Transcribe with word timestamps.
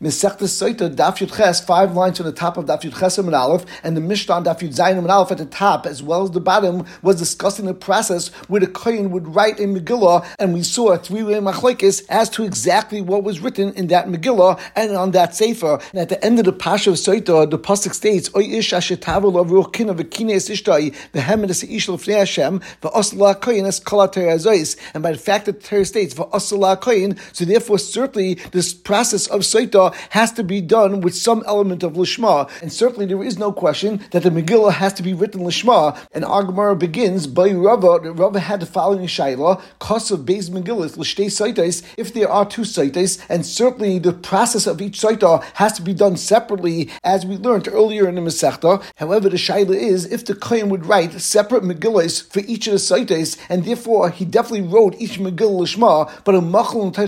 Mesechta 0.00 0.42
Soita, 0.42 0.94
Daf 0.94 1.16
Yud 1.16 1.36
Ches, 1.36 1.58
five 1.58 1.96
lines 1.96 2.18
from 2.18 2.26
the 2.26 2.32
top 2.32 2.56
of 2.56 2.66
Daf 2.66 2.82
Yud 2.82 2.96
Ches 2.96 3.18
and 3.18 3.34
Aleph, 3.34 3.64
and 3.82 3.96
the 3.96 4.00
Mishnah 4.00 4.42
Daf 4.42 4.60
Yud 4.60 4.72
Zayin 4.72 4.96
and 4.96 5.10
Aleph 5.10 5.32
at 5.32 5.38
the 5.38 5.44
top, 5.44 5.86
as 5.86 6.04
well 6.04 6.22
as 6.22 6.30
the 6.30 6.40
bottom, 6.40 6.86
was 7.02 7.16
discussing 7.16 7.64
the 7.64 7.74
process 7.74 8.28
where 8.46 8.60
the 8.60 8.68
Kohen 8.68 9.10
would 9.10 9.34
write 9.34 9.58
a 9.58 9.64
Megillah, 9.64 10.24
and 10.38 10.54
we 10.54 10.62
saw 10.62 10.92
a 10.92 10.98
three-way 10.98 11.40
machlekes 11.40 12.04
as 12.08 12.30
to 12.30 12.44
exactly 12.44 13.00
what 13.00 13.24
was 13.24 13.40
written 13.40 13.72
in 13.72 13.88
that 13.88 14.06
Megillah 14.06 14.60
and 14.76 14.94
on 14.94 15.10
that 15.10 15.34
Sefer. 15.34 15.80
And 15.90 16.02
at 16.02 16.10
the 16.10 16.24
end 16.24 16.38
of 16.38 16.44
the 16.44 16.52
Pasha 16.52 16.90
of 16.90 16.96
Soita, 16.96 17.50
the 17.50 17.58
pasuk 17.58 17.92
states, 17.92 18.30
"Oy 18.36 18.42
ish 18.42 18.70
ruchin 18.70 19.90
of 19.90 19.96
kines 19.96 20.48
ishtai 20.48 20.94
v'hemed 21.12 21.50
es 21.50 21.64
ish 21.64 21.88
lefnei 21.88 22.18
Hashem 22.18 22.60
v'asla 22.82 23.40
Kohen 23.40 23.66
es 23.66 23.80
kol 23.80 24.02
And 24.02 25.02
by 25.02 25.10
the 25.10 25.18
fact 25.18 25.46
that 25.46 25.60
the 25.60 25.68
Torah 25.68 25.84
states 25.84 26.14
so 26.14 27.44
therefore 27.44 27.78
certainly 27.80 28.34
this 28.52 28.72
process 28.72 29.26
of 29.26 29.40
Soita 29.40 29.87
has 30.10 30.32
to 30.32 30.44
be 30.44 30.60
done 30.60 31.00
with 31.00 31.14
some 31.14 31.42
element 31.46 31.82
of 31.82 31.94
lishma, 31.94 32.50
and 32.62 32.72
certainly 32.72 33.06
there 33.06 33.22
is 33.22 33.38
no 33.38 33.52
question 33.52 34.00
that 34.10 34.22
the 34.22 34.30
Megillah 34.30 34.72
has 34.72 34.92
to 34.94 35.02
be 35.02 35.14
written 35.14 35.42
lishma. 35.42 35.98
And 36.12 36.24
Gemara 36.24 36.76
begins 36.76 37.26
by 37.26 37.50
Rava. 37.50 37.98
Rava 38.12 38.40
had 38.40 38.60
the 38.60 38.66
following 38.66 39.06
shaila: 39.06 39.60
cost 39.78 40.10
of 40.10 40.24
base 40.26 40.48
Megillah 40.48 40.96
l'shtei 40.96 41.26
saitais. 41.26 41.82
If 41.96 42.12
there 42.14 42.30
are 42.30 42.46
two 42.46 42.62
saitais, 42.62 43.18
and 43.28 43.44
certainly 43.44 43.98
the 43.98 44.12
process 44.12 44.66
of 44.66 44.80
each 44.80 45.00
saita 45.00 45.42
has 45.54 45.72
to 45.74 45.82
be 45.82 45.94
done 45.94 46.16
separately, 46.16 46.90
as 47.04 47.26
we 47.26 47.36
learned 47.36 47.68
earlier 47.68 48.08
in 48.08 48.14
the 48.14 48.20
Masechta. 48.20 48.82
However, 48.96 49.28
the 49.28 49.36
shaila 49.36 49.74
is 49.74 50.06
if 50.06 50.24
the 50.24 50.34
kohen 50.34 50.68
would 50.68 50.86
write 50.86 51.20
separate 51.20 51.62
Megillahs 51.62 52.30
for 52.32 52.40
each 52.40 52.66
of 52.66 52.72
the 52.74 52.78
saitais, 52.78 53.36
and 53.48 53.64
therefore 53.64 54.10
he 54.10 54.24
definitely 54.24 54.68
wrote 54.68 54.94
each 54.98 55.18
Megillah 55.18 55.62
lishma, 55.62 56.10
but 56.24 56.34
a 56.34 56.40
machal 56.40 56.82
and 56.82 56.98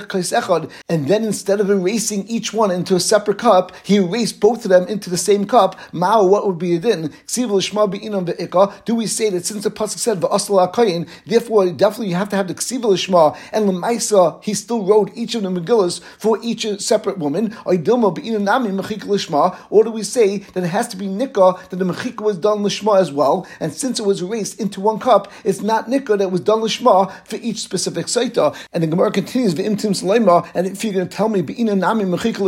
and 0.89 1.09
then 1.09 1.25
instead 1.25 1.61
of 1.61 1.71
erasing 1.71 2.27
each 2.29 2.53
one 2.53 2.70
into 2.71 2.95
a 2.95 3.01
separate 3.01 3.39
cup, 3.39 3.73
he 3.85 3.97
erased 3.97 4.41
both 4.41 4.65
of 4.65 4.71
them 4.71 4.87
into 4.89 5.11
the 5.11 5.17
same 5.17 5.47
cup. 5.47 5.79
Mao, 5.93 6.25
what 6.25 6.47
would 6.47 6.59
be 6.59 6.77
a 6.77 6.79
din? 6.79 7.13
Do 7.35 7.49
we 7.49 9.07
say 9.07 9.31
that 9.31 9.45
since 9.47 9.65
the 9.65 9.71
pasuk 9.71 9.99
said 9.99 10.21
v'asla 10.21 11.09
therefore 11.27 11.71
definitely 11.71 12.09
you 12.09 12.15
have 12.15 12.29
to 12.31 12.37
have 12.37 12.49
the 12.49 12.55
ksiva 12.55 13.37
and 13.53 13.69
lemaisa 13.69 14.43
he 14.43 14.55
still 14.55 14.85
wrote 14.85 15.11
each 15.15 15.35
of 15.35 15.43
the 15.43 15.49
megillas 15.49 16.01
for 16.19 16.39
each 16.43 16.67
separate 16.81 17.19
woman? 17.19 17.57
Or 17.65 17.77
do 17.77 17.97
we 19.91 20.03
say 20.03 20.39
that 20.39 20.65
it 20.65 20.69
has 20.69 20.89
to 20.89 20.97
be 20.97 21.07
nikah 21.07 21.69
that 21.69 21.77
the 21.77 21.85
mechika 21.85 22.23
was 22.23 22.39
done 22.39 22.59
lishma 22.59 22.99
as 23.01 23.13
well? 23.13 23.47
And 23.61 23.73
since 23.73 24.01
it 24.01 24.07
was 24.07 24.23
erased 24.23 24.61
into 24.61 24.81
one 24.81 24.99
cup, 24.99 25.31
it's 25.45 25.61
not 25.61 25.87
nikah 25.89 26.19
that 26.19 26.31
was 26.31 26.41
done 26.41 26.61
lishma 26.61 27.13
for 27.27 27.37
each 27.37 27.59
specific 27.59 28.07
saita. 28.07 28.57
And 28.73 28.83
the 28.83 28.87
Gemara 28.87 29.11
continues 29.11 29.55
v'imtim 29.55 29.91
and 30.55 30.67
if 30.67 30.85
you're 30.85 30.93
going 30.93 31.09
to 31.09 31.17
tell 31.17 31.29
me 31.29 31.43
be'ina 31.43 31.75
nami 31.75 32.05
mechika 32.05 32.39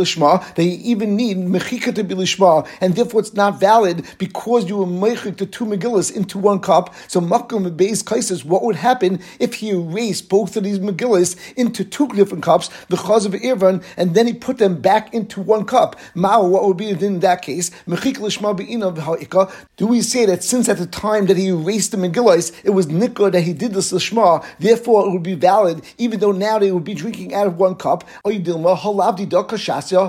they 0.55 0.65
even 0.65 1.15
need 1.15 1.37
mechika 1.37 1.93
to 1.95 2.03
be 2.03 2.15
lishma, 2.15 2.67
and 2.81 2.95
therefore 2.95 3.21
it's 3.21 3.33
not 3.33 3.59
valid 3.59 4.05
because 4.17 4.67
you 4.69 4.77
were 4.77 4.85
mechik 4.85 5.37
the 5.37 5.45
two 5.45 5.65
megillas 5.65 6.15
into 6.15 6.37
one 6.37 6.59
cup. 6.59 6.93
So 7.07 7.19
makom 7.21 7.69
beis 7.75 8.03
kaisis, 8.03 8.45
what 8.45 8.63
would 8.63 8.75
happen 8.75 9.19
if 9.39 9.55
he 9.55 9.71
erased 9.71 10.29
both 10.29 10.55
of 10.55 10.63
these 10.63 10.79
megillas 10.79 11.37
into 11.55 11.83
two 11.83 12.07
different 12.09 12.43
cups 12.43 12.69
because 12.89 13.25
of 13.25 13.33
irvan, 13.33 13.83
and 13.97 14.13
then 14.15 14.27
he 14.27 14.33
put 14.33 14.57
them 14.57 14.81
back 14.81 15.13
into 15.13 15.41
one 15.41 15.65
cup? 15.65 15.99
Mao, 16.13 16.43
what 16.45 16.65
would 16.65 16.77
be 16.77 16.89
in 16.89 17.19
that 17.19 17.41
case? 17.41 17.71
Mechika 17.87 18.17
lishma 18.17 18.55
be'ina 18.55 18.91
v'ha'ika. 18.91 19.51
Do 19.77 19.87
we 19.87 20.01
say 20.01 20.25
that 20.25 20.43
since 20.43 20.69
at 20.69 20.77
the 20.77 20.87
time 20.87 21.25
that 21.27 21.37
he 21.37 21.47
erased 21.47 21.91
the 21.91 21.97
megillas, 21.97 22.51
it 22.63 22.71
was 22.71 22.87
nikah 22.87 23.31
that 23.31 23.41
he 23.41 23.53
did 23.53 23.73
this 23.73 23.91
lishma, 23.91 24.45
therefore 24.59 25.07
it 25.07 25.11
would 25.11 25.23
be 25.23 25.35
valid, 25.35 25.83
even 25.97 26.19
though 26.19 26.31
now 26.31 26.59
they 26.59 26.71
would 26.71 26.83
be 26.83 26.93
drinking 26.93 27.33
out 27.33 27.47
of 27.47 27.57
one 27.57 27.75
cup? 27.75 28.03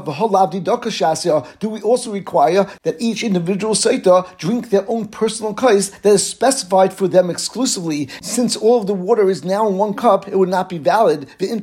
Do 0.03 1.69
we 1.69 1.83
also 1.83 2.11
require 2.13 2.67
that 2.83 2.97
each 2.99 3.23
individual 3.23 3.75
Saita 3.75 4.37
drink 4.39 4.71
their 4.71 4.89
own 4.89 5.09
personal 5.09 5.55
kais 5.55 5.91
that 5.91 6.15
is 6.15 6.27
specified 6.27 6.93
for 6.93 7.09
them 7.09 7.31
exclusively? 7.31 8.09
Since 8.21 8.57
all 8.57 8.81
of 8.81 8.87
the 8.87 8.95
water 8.95 9.29
is 9.31 9.45
now 9.45 9.69
in 9.69 9.77
one 9.77 9.95
cup, 9.95 10.27
it 10.29 10.37
would 10.39 10.49
not 10.49 10.69
be 10.69 10.79
valid. 10.79 11.29
And 11.41 11.63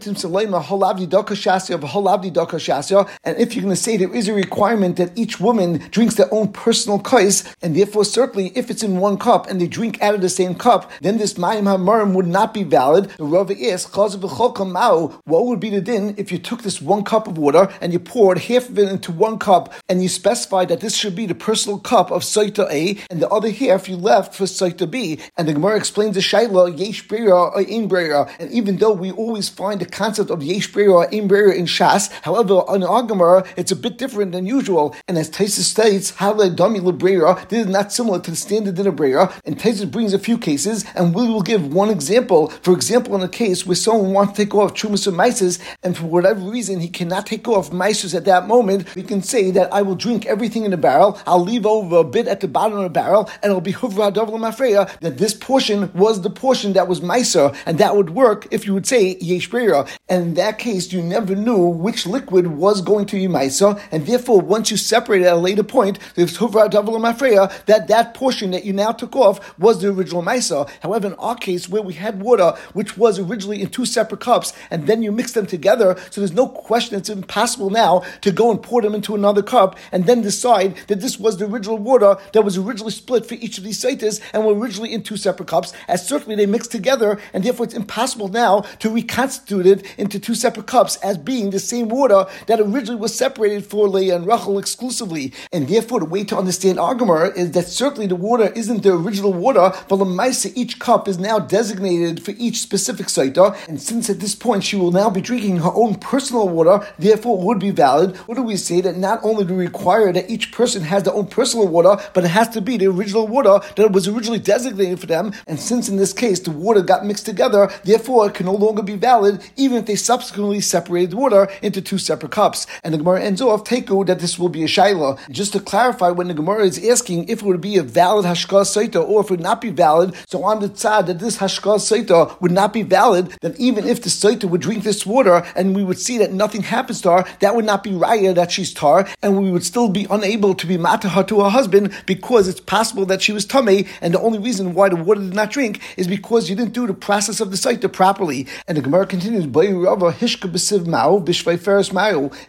if 3.37 3.55
you're 3.55 3.63
going 3.63 3.75
to 3.75 3.75
say 3.75 3.97
there 3.97 4.15
is 4.15 4.27
a 4.27 4.33
requirement 4.33 4.97
that 4.97 5.17
each 5.17 5.39
woman 5.39 5.81
drinks 5.91 6.15
their 6.15 6.33
own 6.33 6.51
personal 6.53 6.99
kais, 6.99 7.43
and 7.61 7.75
therefore 7.75 8.05
certainly 8.05 8.51
if 8.55 8.69
it's 8.69 8.83
in 8.83 8.99
one 8.99 9.17
cup 9.17 9.49
and 9.49 9.59
they 9.59 9.67
drink 9.67 10.01
out 10.01 10.15
of 10.15 10.21
the 10.21 10.29
same 10.29 10.55
cup, 10.55 10.91
then 11.01 11.17
this 11.17 11.33
Mayim 11.35 11.63
Hamarim 11.63 12.13
would 12.13 12.27
not 12.27 12.53
be 12.53 12.63
valid. 12.63 13.09
The 13.17 13.23
Rava 13.23 13.55
is, 13.55 13.85
what 13.85 15.45
would 15.45 15.59
be 15.59 15.69
the 15.69 15.81
din 15.81 16.15
if 16.17 16.31
you 16.31 16.37
took 16.37 16.61
this 16.63 16.81
one 16.81 17.03
cup 17.03 17.27
of 17.27 17.37
water 17.37 17.69
and 17.81 17.91
you 17.93 17.99
poured 17.99 18.20
half 18.29 18.69
of 18.69 18.77
it 18.77 18.89
into 18.89 19.11
one 19.11 19.39
cup 19.39 19.73
and 19.89 20.01
you 20.01 20.09
specified 20.09 20.69
that 20.69 20.79
this 20.81 20.95
should 20.95 21.15
be 21.15 21.25
the 21.25 21.35
personal 21.35 21.79
cup 21.79 22.11
of 22.11 22.21
Saita 22.21 22.69
A 22.71 22.97
and 23.09 23.21
the 23.21 23.29
other 23.29 23.49
half 23.49 23.89
you 23.89 23.97
left 23.97 24.35
for 24.35 24.45
Saita 24.45 24.89
B. 24.89 25.19
And 25.37 25.47
the 25.47 25.53
Gemara 25.53 25.77
explains 25.77 26.15
the 26.15 26.21
Shaila, 26.21 26.77
Yesh 26.77 27.07
Breira 27.07 27.51
or 27.51 27.59
Ein 27.59 27.89
Breira. 27.89 28.29
And 28.39 28.51
even 28.51 28.77
though 28.77 28.93
we 28.93 29.11
always 29.11 29.49
find 29.49 29.81
the 29.81 29.85
concept 29.85 30.29
of 30.29 30.43
Yesh 30.43 30.71
Breira 30.71 30.93
or 30.93 31.13
Ein 31.13 31.27
Breira 31.27 31.55
in 31.55 31.65
Shas, 31.65 32.11
however, 32.21 32.55
on 32.69 32.83
our 32.83 33.03
Gemara, 33.03 33.43
it's 33.57 33.71
a 33.71 33.75
bit 33.75 33.97
different 33.97 34.31
than 34.31 34.45
usual. 34.45 34.95
And 35.07 35.17
as 35.17 35.29
Taisus 35.29 35.63
states, 35.63 36.11
Hale 36.11 36.49
Dami 36.55 36.79
Lebreira, 36.79 37.47
this 37.49 37.65
is 37.65 37.71
not 37.71 37.91
similar 37.91 38.19
to 38.19 38.31
the 38.31 38.37
standard 38.37 38.75
din 38.75 38.87
of 38.87 38.95
Breira. 38.95 39.33
And 39.45 39.57
Taisus 39.57 39.89
brings 39.89 40.13
a 40.13 40.19
few 40.19 40.37
cases, 40.37 40.85
and 40.95 41.15
we 41.15 41.27
will 41.27 41.41
give 41.41 41.73
one 41.73 41.89
example. 41.89 42.49
For 42.61 42.73
example, 42.73 43.15
in 43.15 43.21
a 43.21 43.29
case 43.29 43.65
where 43.65 43.75
someone 43.75 44.13
wants 44.13 44.33
to 44.33 44.45
take 44.45 44.55
off 44.55 44.73
Chumas 44.73 45.07
or 45.07 45.11
Mises, 45.11 45.59
and 45.83 45.97
for 45.97 46.05
whatever 46.05 46.41
reason 46.41 46.79
he 46.79 46.89
cannot 46.89 47.25
take 47.25 47.47
off 47.47 47.71
Mises 47.71 48.00
at 48.03 48.25
that 48.25 48.47
moment, 48.47 48.93
we 48.95 49.03
can 49.03 49.21
say 49.21 49.51
that 49.51 49.71
I 49.73 49.81
will 49.81 49.95
drink 49.95 50.25
everything 50.25 50.65
in 50.65 50.71
the 50.71 50.77
barrel, 50.77 51.19
I'll 51.25 51.43
leave 51.43 51.65
over 51.65 51.97
a 51.97 52.03
bit 52.03 52.27
at 52.27 52.39
the 52.39 52.47
bottom 52.47 52.77
of 52.77 52.83
the 52.83 52.89
barrel, 52.89 53.29
and 53.41 53.49
it'll 53.49 53.61
be 53.61 53.73
Huvra 53.73 54.11
Mafreya, 54.11 54.99
that 54.99 55.17
this 55.17 55.33
portion 55.33 55.91
was 55.93 56.21
the 56.21 56.29
portion 56.29 56.73
that 56.73 56.87
was 56.87 57.01
Meiser, 57.01 57.55
and 57.65 57.77
that 57.77 57.95
would 57.95 58.11
work 58.11 58.47
if 58.51 58.65
you 58.65 58.73
would 58.73 58.87
say 58.87 59.17
Yesh 59.21 59.49
And 59.53 59.91
in 60.09 60.33
that 60.35 60.57
case, 60.57 60.91
you 60.91 61.01
never 61.01 61.35
knew 61.35 61.67
which 61.67 62.05
liquid 62.05 62.47
was 62.47 62.81
going 62.81 63.05
to 63.07 63.15
be 63.15 63.27
Meiser, 63.27 63.79
and 63.91 64.05
therefore, 64.05 64.41
once 64.41 64.71
you 64.71 64.77
separate 64.77 65.21
at 65.21 65.33
a 65.33 65.37
later 65.37 65.63
point, 65.63 65.99
there's 66.15 66.37
Huvra 66.37 66.69
Mafreya, 66.69 67.65
that 67.65 67.87
that 67.87 68.13
portion 68.13 68.51
that 68.51 68.65
you 68.65 68.73
now 68.73 68.91
took 68.91 69.15
off 69.15 69.57
was 69.59 69.81
the 69.81 69.89
original 69.89 70.23
Meiser. 70.23 70.69
However, 70.81 71.07
in 71.07 71.13
our 71.15 71.35
case, 71.35 71.69
where 71.69 71.81
we 71.81 71.93
had 71.93 72.21
water, 72.21 72.53
which 72.73 72.97
was 72.97 73.19
originally 73.19 73.61
in 73.61 73.69
two 73.69 73.85
separate 73.85 74.21
cups, 74.21 74.53
and 74.69 74.87
then 74.87 75.03
you 75.03 75.11
mix 75.11 75.33
them 75.33 75.45
together, 75.45 75.97
so 76.09 76.21
there's 76.21 76.33
no 76.33 76.47
question 76.47 76.97
it's 76.97 77.09
impossible 77.09 77.69
now 77.69 77.90
to 77.99 78.31
go 78.31 78.51
and 78.51 78.61
pour 78.61 78.81
them 78.81 78.95
into 78.95 79.15
another 79.15 79.43
cup 79.43 79.77
and 79.91 80.05
then 80.05 80.21
decide 80.21 80.75
that 80.87 81.01
this 81.01 81.19
was 81.19 81.37
the 81.37 81.45
original 81.45 81.77
water 81.77 82.17
that 82.33 82.43
was 82.43 82.57
originally 82.57 82.91
split 82.91 83.25
for 83.25 83.35
each 83.35 83.57
of 83.57 83.63
these 83.63 83.81
saitas 83.81 84.21
and 84.33 84.45
were 84.45 84.57
originally 84.57 84.93
in 84.93 85.03
two 85.03 85.17
separate 85.17 85.49
cups, 85.49 85.73
as 85.87 86.07
certainly 86.07 86.35
they 86.35 86.45
mixed 86.45 86.71
together, 86.71 87.19
and 87.33 87.43
therefore 87.43 87.65
it's 87.65 87.75
impossible 87.75 88.27
now 88.27 88.61
to 88.79 88.89
reconstitute 88.89 89.65
it 89.65 89.85
into 89.97 90.19
two 90.19 90.35
separate 90.35 90.67
cups 90.67 90.95
as 90.97 91.17
being 91.17 91.49
the 91.49 91.59
same 91.59 91.89
water 91.89 92.25
that 92.47 92.59
originally 92.59 92.99
was 92.99 93.15
separated 93.15 93.65
for 93.65 93.87
Leah 93.87 94.15
and 94.15 94.27
Rachel 94.27 94.57
exclusively. 94.57 95.33
And 95.51 95.67
therefore, 95.67 95.99
the 95.99 96.05
way 96.05 96.23
to 96.25 96.37
understand 96.37 96.77
Agamar 96.77 97.35
is 97.35 97.51
that 97.51 97.67
certainly 97.67 98.07
the 98.07 98.15
water 98.15 98.51
isn't 98.55 98.83
the 98.83 98.93
original 98.93 99.33
water, 99.33 99.71
but 99.87 99.97
Lamaisa, 99.97 100.51
each 100.55 100.79
cup 100.79 101.07
is 101.07 101.17
now 101.17 101.39
designated 101.39 102.23
for 102.23 102.31
each 102.37 102.59
specific 102.59 103.07
saita, 103.07 103.55
and 103.67 103.81
since 103.81 104.09
at 104.09 104.19
this 104.19 104.35
point 104.35 104.63
she 104.63 104.75
will 104.75 104.91
now 104.91 105.09
be 105.09 105.21
drinking 105.21 105.57
her 105.57 105.71
own 105.73 105.95
personal 105.95 106.47
water, 106.47 106.85
therefore 106.99 107.39
it 107.39 107.45
would 107.45 107.59
be 107.59 107.71
What 107.81 108.35
do 108.35 108.43
we 108.43 108.57
say 108.57 108.81
that 108.81 108.97
not 108.97 109.19
only 109.23 109.43
do 109.45 109.55
we 109.55 109.65
require 109.65 110.13
that 110.13 110.29
each 110.29 110.51
person 110.51 110.83
has 110.83 111.03
their 111.03 111.13
own 111.13 111.27
personal 111.27 111.67
water, 111.67 112.01
but 112.13 112.23
it 112.23 112.29
has 112.29 112.49
to 112.49 112.61
be 112.61 112.77
the 112.77 112.87
original 112.87 113.27
water 113.27 113.59
that 113.75 113.91
was 113.91 114.07
originally 114.07 114.39
designated 114.39 114.99
for 114.99 115.07
them. 115.07 115.33
And 115.47 115.59
since 115.59 115.89
in 115.89 115.97
this 115.97 116.13
case 116.13 116.39
the 116.39 116.51
water 116.51 116.81
got 116.81 117.05
mixed 117.05 117.25
together, 117.25 117.71
therefore 117.83 118.27
it 118.27 118.35
can 118.35 118.45
no 118.45 118.53
longer 118.53 118.83
be 118.83 118.95
valid, 118.95 119.41
even 119.55 119.77
if 119.77 119.85
they 119.85 119.95
subsequently 119.95 120.61
separated 120.61 121.11
the 121.11 121.17
water 121.17 121.47
into 121.61 121.81
two 121.81 121.97
separate 121.97 122.31
cups. 122.31 122.67
And 122.83 122.93
the 122.93 122.97
Gemara 122.97 123.21
ends 123.23 123.41
off 123.41 123.63
teku 123.63 124.05
that 124.05 124.19
this 124.19 124.37
will 124.37 124.49
be 124.49 124.63
a 124.63 124.67
shaila. 124.67 125.17
Just 125.31 125.53
to 125.53 125.59
clarify, 125.59 126.09
when 126.09 126.27
the 126.27 126.33
Gemara 126.33 126.65
is 126.65 126.83
asking 126.87 127.29
if 127.29 127.41
it 127.41 127.45
would 127.45 127.61
be 127.61 127.77
a 127.77 127.83
valid 127.83 128.25
hashkah 128.25 128.63
saita 128.63 129.07
or 129.07 129.21
if 129.21 129.27
it 129.27 129.31
would 129.31 129.39
not 129.39 129.61
be 129.61 129.69
valid, 129.69 130.13
so 130.27 130.43
on 130.43 130.59
the 130.59 130.69
tzad 130.69 131.07
that 131.07 131.19
this 131.19 131.37
hashkah 131.37 131.77
saita 131.79 132.39
would 132.41 132.51
not 132.51 132.73
be 132.73 132.83
valid, 132.83 133.33
then 133.41 133.55
even 133.57 133.87
if 133.87 134.01
the 134.03 134.09
saita 134.09 134.45
would 134.45 134.61
drink 134.61 134.83
this 134.83 135.05
water 135.05 135.43
and 135.55 135.75
we 135.75 135.83
would 135.83 135.99
see 135.99 136.17
that 136.17 136.33
nothing 136.33 136.61
happens 136.61 137.01
to 137.01 137.11
her, 137.11 137.25
that 137.39 137.55
would 137.55 137.65
not 137.65 137.70
be 137.77 137.91
raya 137.91 138.33
that 138.35 138.51
she's 138.51 138.73
tar, 138.73 139.07
and 139.21 139.41
we 139.41 139.51
would 139.51 139.63
still 139.63 139.89
be 139.89 140.07
unable 140.09 140.53
to 140.55 140.67
be 140.67 140.77
mataha 140.77 141.25
to 141.27 141.41
her 141.41 141.49
husband 141.49 141.91
because 142.05 142.47
it's 142.47 142.59
possible 142.59 143.05
that 143.05 143.21
she 143.21 143.31
was 143.31 143.45
tummy, 143.45 143.87
and 144.01 144.13
the 144.13 144.19
only 144.19 144.39
reason 144.39 144.73
why 144.73 144.89
the 144.89 144.95
water 144.95 145.21
did 145.21 145.33
not 145.33 145.51
drink 145.51 145.79
is 145.97 146.07
because 146.07 146.49
you 146.49 146.55
didn't 146.55 146.73
do 146.73 146.87
the 146.87 146.93
process 146.93 147.39
of 147.39 147.51
the 147.51 147.57
saita 147.57 147.91
properly. 147.91 148.47
And 148.67 148.77
the 148.77 148.81
Gemara 148.81 149.05
continues, 149.05 149.45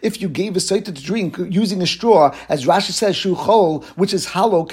if 0.01 0.21
you 0.21 0.29
gave 0.29 0.55
a 0.55 0.59
saita 0.59 0.85
to 0.85 0.91
drink 0.91 1.37
using 1.49 1.81
a 1.81 1.87
straw, 1.87 2.35
as 2.49 2.65
Rashi 2.65 2.91
says, 2.91 3.15
shuchol, 3.15 3.83
which 3.95 4.13
is 4.13 4.25
hollow, 4.25 4.65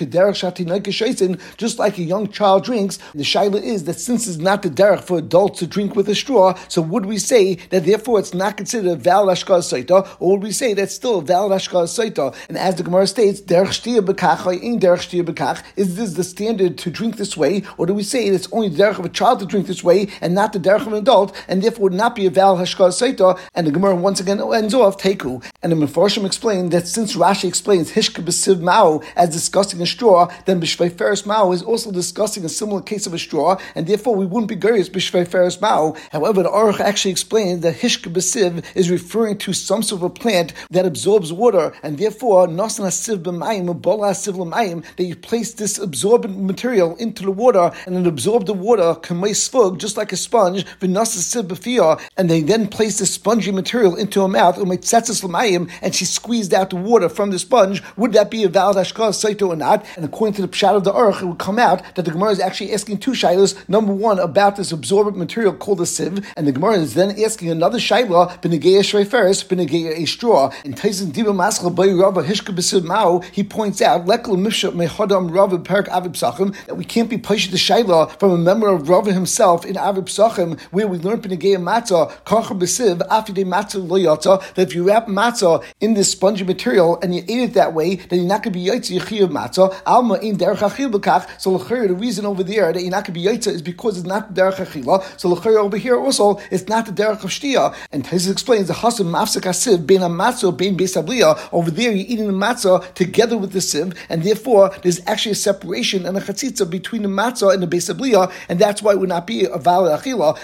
just 1.56 1.79
like 1.79 1.99
a 1.99 2.02
young 2.02 2.29
child 2.29 2.64
drinks, 2.64 2.99
the 3.14 3.23
shaila 3.23 3.62
is 3.62 3.85
that 3.85 4.00
since 4.00 4.26
it's 4.26 4.38
not 4.38 4.62
the 4.62 4.70
derech 4.70 5.02
for 5.02 5.19
adults 5.19 5.58
to 5.61 5.67
drink 5.67 5.94
with 5.94 6.08
a 6.08 6.14
straw, 6.14 6.55
so 6.69 6.81
would 6.82 7.06
we 7.06 7.19
say 7.19 7.56
that 7.70 7.85
therefore 7.85 8.19
it's 8.19 8.35
not 8.35 8.56
considered 8.56 8.91
a 8.91 8.97
valid 8.97 9.37
ashkaz 9.37 9.70
saita, 9.70 10.08
or 10.19 10.38
we 10.40 10.52
say 10.52 10.75
that's 10.75 10.94
still 10.94 11.19
a 11.19 11.22
valid 11.22 11.52
Ashkal 11.52 11.84
Saita? 11.84 12.34
And 12.48 12.58
as 12.58 12.76
the 12.76 12.82
Gemara 12.82 13.06
states, 13.06 13.40
Derech 13.40 13.81
Shtia 13.81 14.00
Bekach, 14.00 14.60
in 14.60 14.78
Derech 14.81 15.08
Shtia 15.08 15.25
Bekach, 15.25 15.62
is 15.76 15.96
this 15.96 16.14
the 16.14 16.25
standard 16.25 16.78
to 16.78 16.90
drink 16.90 17.16
this 17.16 17.37
way, 17.37 17.62
or 17.78 17.87
do 17.87 17.94
we 17.94 18.02
say 18.02 18.26
it's 18.26 18.48
only 18.52 18.69
the 18.69 18.82
Derech 18.82 18.98
of 18.98 19.04
a 19.04 19.08
child 19.08 19.40
to 19.40 19.46
drink 19.46 19.66
this 19.66 19.84
way 19.84 20.08
and 20.20 20.34
not 20.34 20.52
the 20.52 20.58
Derech 20.58 20.82
of 20.82 20.88
an 20.88 20.94
adult, 20.94 21.37
and 21.48 21.62
therefore 21.62 21.84
would 21.84 21.92
not 21.92 22.16
be 22.16 22.26
a 22.26 22.31
valid 22.31 22.66
Ashkal 22.66 22.90
Saita? 22.90 23.38
And 23.54 23.66
the 23.66 23.70
Gemara 23.70 23.96
once 23.96 24.20
again 24.20 24.40
ends 24.40 24.75
off 24.75 24.98
Teku. 24.98 25.44
And 25.62 25.72
the 25.72 25.76
Mefarshim 25.76 26.25
explained 26.25 26.72
that 26.72 26.87
since 26.87 27.16
Rashi 27.16 27.48
explains 27.48 27.92
Hishka 27.92 28.22
Besiv 28.22 28.60
Mao 28.60 29.02
as 29.16 29.31
discussing 29.31 29.81
a 29.81 29.87
straw, 29.87 30.32
then 30.46 30.60
Ferris 30.60 31.26
Mao 31.26 31.52
is 31.52 31.62
also 31.62 31.90
discussing 31.90 32.44
a 32.44 32.48
similar 32.48 32.81
case 32.81 33.06
of 33.06 33.14
a 33.14 33.19
straw, 33.19 33.58
and 33.75 33.87
therefore 33.87 34.16
we 34.16 34.26
wouldn't 34.26 34.48
be 34.48 34.56
Gurius 34.56 34.90
Bishvei 34.90 35.26
Ferris 35.26 35.60
Mao. 35.60 35.96
However, 36.12 36.42
the 36.42 36.48
Aruch 36.48 36.81
actually 36.81 37.10
explains 37.10 37.60
that 37.60 37.76
Hishka 37.76 38.10
Besiv 38.10 38.64
is 38.75 38.90
referring 38.90 39.38
to 39.38 39.52
some 39.52 39.82
sort 39.82 40.00
of 40.00 40.04
a 40.04 40.10
plant 40.10 40.29
that 40.70 40.86
absorbs 40.86 41.32
water, 41.32 41.72
and 41.82 41.98
therefore 41.98 42.46
Nasan 42.46 42.86
Asiv 42.86 43.22
B'mayim, 43.22 43.80
Bola 43.80 44.10
Asiv 44.10 44.36
L'mayim, 44.36 44.84
that 44.96 45.04
you 45.04 45.16
place 45.16 45.54
this 45.54 45.78
absorbent 45.78 46.38
material 46.38 46.96
into 46.96 47.22
the 47.22 47.30
water, 47.30 47.72
and 47.86 47.96
it 47.96 48.06
absorbs 48.06 48.46
the 48.46 48.54
water, 48.54 48.94
Kamei 49.00 49.30
Svug, 49.30 49.78
just 49.78 49.96
like 49.96 50.12
a 50.12 50.16
sponge, 50.16 50.64
V'Nasa 50.80 51.18
Siv 51.18 51.48
B'fiyah, 51.48 52.00
and 52.16 52.30
they 52.30 52.42
then 52.42 52.68
place 52.68 52.98
the 52.98 53.06
spongy 53.06 53.50
material 53.50 53.96
into 53.96 54.20
her 54.20 54.28
mouth, 54.28 54.56
Umaytzetzes 54.56 55.22
L'mayim, 55.24 55.70
and 55.82 55.94
she 55.94 56.04
squeezed 56.04 56.54
out 56.54 56.70
the 56.70 56.76
water 56.76 57.08
from 57.08 57.30
the 57.30 57.38
sponge. 57.38 57.82
Would 57.96 58.12
that 58.12 58.30
be 58.30 58.44
a 58.44 58.48
valid 58.48 58.76
Ashkar 58.76 59.14
Saito 59.14 59.48
or 59.48 59.56
not? 59.56 59.84
And 59.96 60.04
according 60.04 60.34
to 60.34 60.42
the 60.42 60.48
Pshat 60.48 60.76
of 60.76 60.84
the 60.84 60.92
Aruch, 60.92 61.22
it 61.22 61.26
would 61.26 61.38
come 61.38 61.58
out 61.58 61.82
that 61.94 62.04
the 62.04 62.10
Gemara 62.10 62.30
is 62.30 62.40
actually 62.40 62.72
asking 62.72 62.98
two 62.98 63.12
shilas. 63.12 63.68
Number 63.68 63.92
one, 63.92 64.18
about 64.18 64.56
this 64.56 64.72
absorbent 64.72 65.16
material 65.16 65.52
called 65.52 65.80
a 65.80 65.86
sieve, 65.86 66.26
and 66.36 66.46
the 66.46 66.52
Gemara 66.52 66.74
is 66.78 66.94
then 66.94 67.20
asking 67.22 67.50
another 67.50 67.78
shaila, 67.78 68.40
Benegeya 68.42 68.80
Shreferis, 68.80 69.44
Benegeya 69.46 69.92
a 69.92 70.06
straw. 70.20 70.52
In 70.67 70.75
Tyson 70.75 71.12
Diba 71.12 71.34
Maskal 71.34 71.75
Bay 71.75 71.94
Rava 71.94 72.22
Hishka 72.22 72.52
Mao, 72.84 73.20
he 73.32 73.43
points 73.43 73.81
out, 73.81 74.05
Lekla 74.05 74.38
Mishra 74.38 74.70
Mehadam 74.70 75.34
Rava 75.34 75.58
Perak 75.58 75.87
Avib 75.87 76.12
Sachim, 76.12 76.55
that 76.67 76.76
we 76.76 76.84
can't 76.84 77.08
be 77.08 77.17
pushed 77.17 77.50
the 77.50 77.56
shaila 77.56 78.11
from 78.20 78.32
a 78.32 78.37
member 78.37 78.69
of 78.69 78.87
Rava 78.90 79.14
himself 79.14 79.64
in 79.64 79.76
Avib 79.76 80.11
Sachim, 80.11 80.61
where 80.72 80.87
we 80.87 80.99
learn 80.99 81.22
Benegeya 81.22 81.56
Matzah, 81.56 82.12
Karcha 82.26 82.58
Besiv, 82.58 82.99
Afide 83.08 83.46
Matzah 83.46 83.81
Loyata, 83.88 84.43
that 84.56 84.69
if 84.69 84.75
you 84.75 84.87
wrap 84.87 85.06
matzah 85.06 85.64
in 85.81 85.94
this 85.94 86.12
spongy 86.12 86.44
material 86.44 86.99
and 87.00 87.14
you 87.14 87.23
eat 87.26 87.40
it 87.40 87.55
that 87.55 87.73
way, 87.73 87.94
then 87.94 88.19
you're 88.19 88.28
not 88.28 88.43
going 88.43 88.52
to 88.52 88.58
be 88.58 88.66
Yaitzi 88.66 89.00
Yechiv 89.00 89.31
Matzah, 89.31 89.75
Alma 89.87 90.16
in 90.16 90.37
Derech 90.37 90.58
Achil 90.58 90.93
Bekach, 90.93 91.40
so 91.40 91.56
the 91.56 91.94
reason 91.94 92.26
over 92.26 92.43
there 92.43 92.75
that 92.75 92.82
you're 92.82 92.90
not 92.90 93.06
going 93.06 93.14
to 93.14 93.20
be 93.20 93.25
Yaitza 93.25 93.55
is 93.55 93.62
because 93.62 93.96
it's 93.96 94.06
not 94.06 94.34
the 94.34 94.43
Derech 94.43 94.56
Achila, 94.56 95.02
so 95.19 95.34
the 95.34 95.50
over 95.50 95.78
here 95.78 95.99
also, 95.99 96.38
it's 96.50 96.69
not 96.69 96.84
the 96.84 96.93
Derech 96.93 97.25
of 97.25 97.31
Shtia. 97.31 97.75
And 97.90 98.05
Taisus 98.05 98.31
explains 98.31 98.69
the 98.69 98.75
Hasim 98.75 99.11
Mafsek 99.11 99.43
Asiv, 99.43 99.87
Ben 99.87 100.09
Amatzah, 100.10 100.56
Ben 100.56 100.76
Besabliya, 100.76 101.38
over 101.52 101.70
there 101.70 101.92
you're 101.92 102.06
eating 102.06 102.26
the 102.26 102.32
matzah 102.32 102.92
together 102.94 103.38
with 103.38 103.52
the 103.52 103.60
sieve, 103.60 103.94
and 104.08 104.22
therefore 104.22 104.70
there's 104.82 105.00
actually 105.06 105.32
a 105.32 105.36
separation 105.36 106.06
and 106.06 106.16
a 106.16 106.20
chatzitza 106.20 106.68
between 106.68 107.02
the 107.02 107.08
matzah 107.08 107.52
and 107.54 107.62
the 107.62 107.66
Besabliya, 107.66 108.32
and 108.48 108.58
that's 108.58 108.82
why 108.82 108.92
it 108.92 108.98
would 108.98 109.08
not 109.08 109.26
be 109.26 109.44
a 109.44 109.58
valid 109.58 109.92
Achila. 110.00 110.36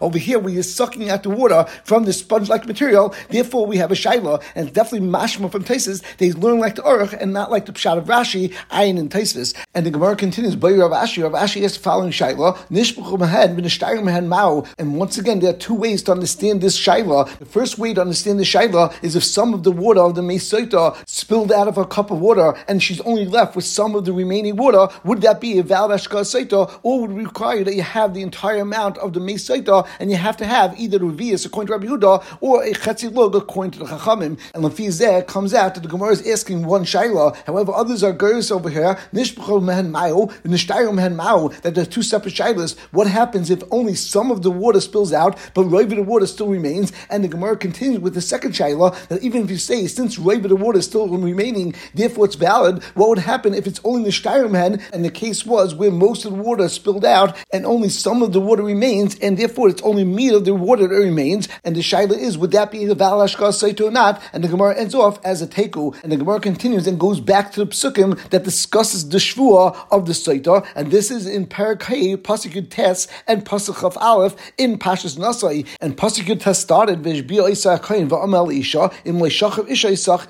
Over 0.00 0.18
here, 0.18 0.38
where 0.38 0.52
you're 0.52 0.62
sucking 0.62 1.10
out 1.10 1.22
the 1.22 1.30
water 1.30 1.66
from 1.84 2.04
the 2.04 2.12
sponge-like 2.12 2.66
material, 2.66 3.14
therefore 3.28 3.66
we 3.66 3.76
have 3.76 3.90
a 3.90 3.94
shaila, 3.94 4.42
and 4.54 4.68
it's 4.68 4.74
definitely 4.74 5.08
mashma 5.08 5.50
from 5.50 5.64
Taisus, 5.64 6.02
they 6.18 6.32
learn 6.32 6.58
like 6.58 6.76
the 6.76 6.82
Aruch 6.82 7.12
and 7.20 7.32
not 7.32 7.50
like 7.50 7.66
the 7.66 7.72
Pshat 7.72 7.98
of 7.98 8.04
Rashi, 8.06 8.52
Ayin 8.70 8.98
and 8.98 9.10
Taisvis. 9.10 9.54
And 9.74 9.84
the 9.84 9.90
Gemara 9.90 10.16
continues, 10.16 10.56
Bayi 10.56 10.78
Rav 10.80 10.92
Ashi, 10.92 11.22
Rav 11.22 11.32
Ashi 11.32 11.62
is 11.62 11.76
following 11.76 12.10
shaila, 12.10 12.56
Nishbuchu 12.68 13.18
Mahen 13.18 14.26
Mao. 14.26 14.64
And 14.78 14.96
once 14.96 15.18
again, 15.18 15.40
there 15.40 15.50
are 15.50 15.56
two 15.56 15.74
ways 15.74 16.02
to 16.04 16.12
understand 16.12 16.60
this 16.60 16.78
shaila. 16.78 17.38
The 17.38 17.44
first 17.54 17.78
way 17.78 17.94
to 17.94 18.00
understand 18.00 18.40
the 18.40 18.42
shaila 18.42 18.92
is 19.00 19.14
if 19.14 19.22
some 19.22 19.54
of 19.54 19.62
the 19.62 19.70
water 19.70 20.00
of 20.00 20.16
the 20.16 20.20
Mesoita 20.20 20.84
spilled 21.08 21.52
out 21.52 21.68
of 21.68 21.78
a 21.78 21.86
cup 21.86 22.10
of 22.10 22.18
water 22.18 22.52
and 22.66 22.82
she's 22.82 23.00
only 23.02 23.26
left 23.26 23.54
with 23.54 23.64
some 23.64 23.94
of 23.94 24.04
the 24.04 24.12
remaining 24.12 24.56
water, 24.56 24.88
would 25.04 25.20
that 25.20 25.40
be 25.40 25.60
a 25.60 25.62
valid 25.62 25.92
Ashkar 25.96 26.24
Saita, 26.24 26.80
or 26.82 27.02
would 27.02 27.12
require 27.12 27.62
that 27.62 27.76
you 27.76 27.82
have 27.82 28.12
the 28.12 28.22
entire 28.22 28.58
amount 28.58 28.98
of 28.98 29.12
the 29.12 29.20
Mesoita 29.20 29.86
and 30.00 30.10
you 30.10 30.16
have 30.16 30.36
to 30.36 30.44
have 30.44 30.76
either 30.80 30.98
the 30.98 31.04
Revius 31.04 31.46
according 31.46 31.68
to 31.68 31.74
Rabbi 31.74 31.86
Huda 31.86 32.38
or 32.40 32.64
a 32.64 32.72
Chetzi 32.72 33.14
Log 33.14 33.36
according 33.36 33.70
to 33.70 33.78
the 33.78 33.84
Chachamim. 33.84 34.36
And 34.52 34.64
Lafizeh 34.64 35.24
comes 35.28 35.54
out 35.54 35.76
that 35.76 35.84
the 35.84 35.88
Gemara 35.88 36.10
is 36.10 36.26
asking 36.26 36.66
one 36.66 36.82
shaila. 36.82 37.36
However, 37.46 37.70
others 37.72 38.02
are 38.02 38.12
girls 38.12 38.50
over 38.50 38.68
here, 38.68 38.98
Nishbuchu 39.12 39.62
Mehen 39.62 39.92
Mao, 39.92 40.26
Nishtayim 40.42 40.96
Mehen 40.96 41.14
Mao, 41.14 41.52
that 41.62 41.76
there 41.76 41.84
are 41.84 41.94
two 41.96 42.02
separate 42.02 42.34
shailas. 42.34 42.76
What 42.90 43.06
happens 43.06 43.48
if 43.48 43.62
only 43.70 43.94
some 43.94 44.32
of 44.32 44.42
the 44.42 44.50
water 44.50 44.80
spills 44.80 45.12
out, 45.12 45.38
but 45.54 45.66
Roiv 45.66 45.90
the 45.90 46.02
water 46.02 46.26
still 46.26 46.48
remains? 46.48 46.92
And 47.08 47.22
the 47.22 47.28
Gemara 47.28 47.43
continues 47.56 48.00
with 48.00 48.14
the 48.14 48.20
second 48.20 48.52
shaila 48.52 49.08
that 49.08 49.22
even 49.22 49.44
if 49.44 49.50
you 49.50 49.58
say 49.58 49.86
since 49.86 50.18
Roiv 50.18 50.42
the 50.48 50.56
water 50.56 50.78
is 50.78 50.86
still 50.86 51.08
remaining, 51.08 51.74
therefore 51.94 52.26
it's 52.26 52.34
valid. 52.34 52.82
What 52.94 53.08
would 53.08 53.18
happen 53.18 53.54
if 53.54 53.66
it's 53.66 53.80
only 53.84 54.04
the 54.04 54.10
Shtayrim 54.10 54.54
and 54.92 55.04
the 55.04 55.10
case 55.10 55.44
was 55.44 55.74
where 55.74 55.90
most 55.90 56.24
of 56.24 56.32
the 56.32 56.42
water 56.42 56.68
spilled 56.68 57.04
out 57.04 57.36
and 57.52 57.66
only 57.66 57.88
some 57.88 58.22
of 58.22 58.32
the 58.32 58.40
water 58.40 58.62
remains, 58.62 59.18
and 59.20 59.36
therefore 59.38 59.68
it's 59.68 59.82
only 59.82 60.04
meat 60.04 60.32
of 60.32 60.44
the 60.44 60.54
water 60.54 60.86
that 60.86 60.94
remains? 60.94 61.48
And 61.64 61.74
the 61.74 61.80
shaila 61.80 62.16
is 62.16 62.38
would 62.38 62.52
that 62.52 62.70
be 62.70 62.84
the 62.84 62.94
valid 62.94 63.30
Saito 63.30 63.88
or 63.88 63.90
not? 63.90 64.22
And 64.32 64.44
the 64.44 64.48
Gemara 64.48 64.78
ends 64.78 64.94
off 64.94 65.18
as 65.24 65.42
a 65.42 65.46
teku, 65.46 65.96
and 66.02 66.12
the 66.12 66.16
Gemara 66.16 66.40
continues 66.40 66.86
and 66.86 66.98
goes 66.98 67.20
back 67.20 67.52
to 67.52 67.64
the 67.64 67.70
psukim 67.70 68.18
that 68.30 68.44
discusses 68.44 69.08
the 69.08 69.18
shvua 69.18 69.76
of 69.90 70.06
the 70.06 70.12
Saita, 70.12 70.66
and 70.74 70.90
this 70.90 71.10
is 71.10 71.26
in 71.26 71.46
Parakay, 71.46 72.16
Pasuk 72.16 72.70
Tes, 72.70 73.08
and 73.26 73.44
Pasuk 73.44 73.96
Aleph 73.96 74.36
in 74.58 74.78
Pashas 74.78 75.16
Nasai. 75.16 75.66
And 75.80 75.96
Pasuk 75.96 76.40
Tes 76.40 76.58
started 76.58 77.02
Vishbia 77.02 77.33
Isa 77.40 77.80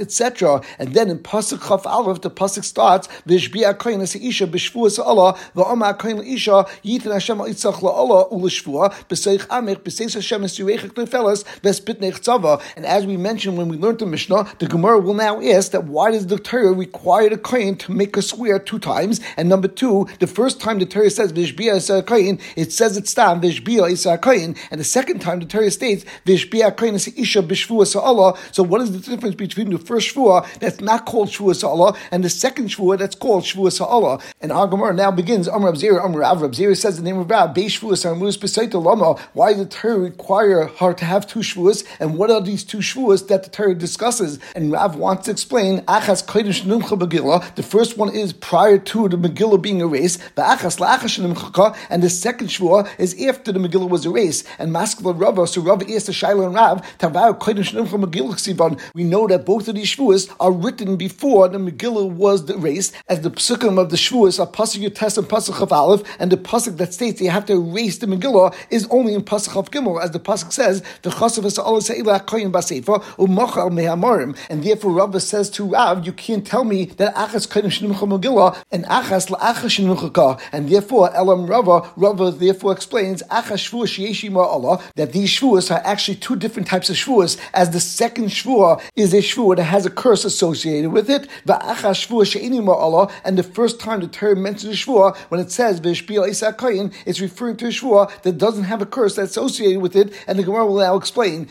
etc. 0.00 0.62
And 0.78 0.94
then 0.94 1.10
in 1.10 1.18
Pasuk 1.18 1.66
Chaf 1.68 1.86
Aleph, 1.86 2.20
the 2.20 2.30
Pasuk 2.30 2.64
starts 2.64 3.08
Vishbia 3.26 3.78
Kain 3.78 4.00
Isa 4.00 4.18
Isha 4.18 4.46
Bishvua 4.46 4.98
Allah, 4.98 5.38
Va'amel 5.54 5.98
Kain 5.98 6.18
Isha, 6.18 6.66
Yitin 6.84 7.12
Hashem 7.12 7.38
Itzach 7.38 7.80
La'Allah 7.80 8.30
Ulishvua, 8.32 8.92
B'Seich 9.08 9.46
Amich, 9.48 9.80
B'Seich 9.80 10.14
Hashem 10.14 10.42
Esirechik 10.42 10.94
Nefeles, 10.94 11.44
Vespitnech 11.60 12.20
Tzava. 12.20 12.62
And 12.76 12.86
as 12.86 13.06
we 13.06 13.16
mentioned 13.16 13.56
when 13.56 13.68
we 13.68 13.76
learned 13.76 13.98
the 13.98 14.06
Mishnah, 14.06 14.54
the 14.58 14.66
Gemara 14.66 14.98
will 15.00 15.14
now 15.14 15.40
ask 15.40 15.72
that 15.72 15.84
why 15.84 16.10
does 16.10 16.26
the 16.26 16.38
Torah 16.38 16.72
require 16.72 17.30
the 17.30 17.38
Kain 17.38 17.76
to 17.76 17.92
make 17.92 18.16
a 18.16 18.22
swear 18.22 18.58
two 18.58 18.78
times? 18.78 19.20
And 19.36 19.48
number 19.48 19.68
two, 19.68 20.06
the 20.20 20.26
first 20.26 20.60
time 20.60 20.78
the 20.78 20.86
Torah 20.86 21.10
says 21.10 21.32
Vishbia 21.32 21.76
is 21.76 21.90
Kain, 22.06 22.38
it 22.56 22.72
says 22.72 22.96
it's 22.96 23.12
tam 23.14 23.40
Vishbia 23.40 23.90
is 23.90 24.06
Kain, 24.22 24.56
and 24.70 24.80
the 24.80 24.84
second 24.84 25.20
time 25.20 25.40
the 25.40 25.46
Torah 25.46 25.70
states 25.70 26.04
Kain 26.94 27.14
is 27.14 27.18
Isha 27.18 27.42
Bishvua 27.42 27.86
Sa'ala. 27.86 28.38
So 28.52 28.62
what 28.62 28.80
is 28.80 28.92
the 28.92 28.98
difference 28.98 29.34
between 29.34 29.70
the 29.70 29.78
first 29.78 30.14
Shvua 30.14 30.46
that's 30.58 30.80
not 30.80 31.06
called 31.06 31.28
Shvua 31.28 31.54
Sa'ala 31.54 31.96
and 32.10 32.24
the 32.24 32.30
second 32.30 32.68
Shvua 32.68 32.98
that's 32.98 33.14
called 33.14 33.44
Shvua 33.44 33.72
Sa'ala? 33.72 34.20
And 34.40 34.52
our 34.52 34.66
Gemara 34.66 34.94
now 34.94 35.10
begins 35.10 35.48
Amr 35.48 35.72
Abzir, 35.72 36.02
Amr 36.02 36.20
Rav. 36.20 36.38
Abzir 36.38 36.76
says 36.76 36.96
the 36.96 37.02
name 37.02 37.18
of 37.18 37.30
Rav, 37.30 37.54
Beish 37.54 37.80
Shvua 37.80 37.96
Sa'amus 37.96 38.38
Besaita 38.38 38.82
Lama. 38.82 39.14
Why 39.32 39.52
does 39.52 39.62
the 39.64 39.66
Torah 39.66 39.98
require 39.98 40.66
her 40.66 40.92
to 40.94 41.04
have 41.04 41.26
two 41.26 41.40
Shvuas, 41.40 41.84
and 42.00 42.16
what 42.16 42.30
are 42.30 42.40
these 42.40 42.64
two 42.64 42.78
Shvuas 42.78 43.26
that 43.28 43.44
the 43.44 43.50
Torah 43.50 43.74
discusses? 43.74 44.38
And 44.54 44.72
Rav 44.72 44.96
wants 44.96 45.24
to 45.26 45.30
explain 45.30 45.80
Achas 45.82 46.24
Kodesh 46.24 46.62
Numcha 46.62 46.98
Megillah. 46.98 47.54
The 47.54 47.62
first 47.62 47.98
one 47.98 48.14
is 48.14 48.32
prior 48.32 48.78
to 48.78 49.08
the 49.08 49.16
Megillah 49.16 49.60
being 49.60 49.80
erased, 49.80 50.20
and 50.36 52.02
the 52.02 52.10
second 52.10 52.48
Shvua 52.48 52.88
is 52.98 53.22
after 53.22 53.52
the 53.52 53.58
Megillah 53.58 53.88
was 53.88 54.06
erased. 54.06 54.46
And 54.58 54.72
Maskala 54.72 55.18
Rava, 55.18 55.46
so 55.46 55.60
Rava 55.62 55.84
asked 55.92 56.06
the 56.06 56.12
Shaila 56.12 56.46
and 56.46 56.54
Rav, 56.54 56.83
We 58.94 59.04
know 59.04 59.26
that 59.26 59.44
both 59.44 59.68
of 59.68 59.74
these 59.74 59.94
Shvuas 59.94 60.34
are 60.40 60.52
written 60.52 60.96
before 60.96 61.48
the 61.48 61.58
Megillah 61.58 62.10
was 62.10 62.48
erased, 62.48 62.94
as 63.08 63.20
the 63.20 63.30
psukim 63.30 63.78
of 63.78 63.90
the 63.90 63.96
Shvuas 63.96 64.38
are 64.40 64.46
Pasuk 64.46 64.88
Yotes 64.88 65.18
and 65.18 65.28
Pasuk 65.28 65.60
of 65.60 65.72
Aleph, 65.72 66.02
and 66.18 66.30
the 66.32 66.36
Pasuk 66.36 66.76
that 66.78 66.94
states 66.94 67.20
you 67.20 67.30
have 67.30 67.46
to 67.46 67.54
erase 67.54 67.98
the 67.98 68.06
Megillah 68.06 68.54
is 68.70 68.86
only 68.90 69.14
in 69.14 69.22
Pasuk 69.22 69.56
of 69.56 69.70
Gimel, 69.70 70.02
as 70.02 70.10
the 70.12 70.20
Pasuk 70.20 70.52
says, 70.52 70.82
the 71.02 71.10
Basefa. 72.54 73.04
And 74.50 74.62
therefore 74.64 74.92
Rava 74.92 75.20
says 75.20 75.50
to 75.50 75.64
Rav, 75.64 76.06
you 76.06 76.12
can't 76.12 76.46
tell 76.46 76.64
me 76.64 76.86
that 76.86 77.14
Achas 77.14 77.48
Kodesh 77.48 77.80
Numcha 77.80 78.08
Megillah 78.08 78.62
and 78.70 78.84
Achas 78.84 79.28
La'achas 79.30 79.84
Numcha 79.84 80.40
and 80.52 80.68
therefore 80.68 81.14
Elam 81.14 81.46
Rava, 81.46 81.90
Rava 81.96 82.30
therefore 82.30 82.72
explains 82.72 83.22
Achas 83.24 83.70
Shvua 83.70 83.86
Sheyeshi 83.86 84.34
Allah, 84.34 84.82
that 84.96 85.12
these 85.12 85.30
Shvuas 85.30 85.70
are 85.70 85.82
actually 85.84 86.16
two 86.16 86.36
different 86.36 86.68
types 86.74 86.90
of 86.90 86.96
Shvuas, 86.96 87.38
as 87.52 87.70
the 87.70 87.78
second 87.78 88.26
Shvua 88.30 88.82
is 88.96 89.14
a 89.14 89.18
Shvua 89.18 89.56
that 89.56 89.64
has 89.64 89.86
a 89.86 89.90
curse 89.90 90.24
associated 90.24 90.90
with 90.90 91.08
it, 91.08 91.28
and 93.24 93.38
the 93.38 93.48
first 93.58 93.78
time 93.78 94.00
the 94.00 94.08
term 94.08 94.42
mentions 94.42 94.72
a 94.72 94.76
Shvua, 94.76 95.16
when 95.30 95.40
it 95.40 95.52
says 95.52 95.80
it's 95.84 97.20
referring 97.20 97.56
to 97.58 97.66
a 97.66 97.68
Shvua 97.68 98.22
that 98.22 98.38
doesn't 98.38 98.64
have 98.64 98.82
a 98.82 98.86
curse 98.86 99.14
that's 99.14 99.30
associated 99.30 99.80
with 99.80 99.94
it, 99.94 100.12
and 100.26 100.36
the 100.36 100.42
Gemara 100.42 100.66
will 100.66 100.78
now 100.78 100.96
explain, 100.96 101.48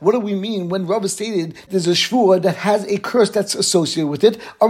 what 0.00 0.12
do 0.12 0.20
we 0.20 0.34
mean 0.34 0.70
when 0.70 0.86
Rava 0.86 1.08
stated 1.08 1.54
there's 1.68 1.86
a 1.86 1.90
Shvua 1.90 2.40
that 2.40 2.56
has 2.56 2.84
a 2.86 2.98
curse 2.98 3.28
that's 3.28 3.54
associated 3.54 4.08
with 4.08 4.24
it? 4.24 4.40
So 4.58 4.68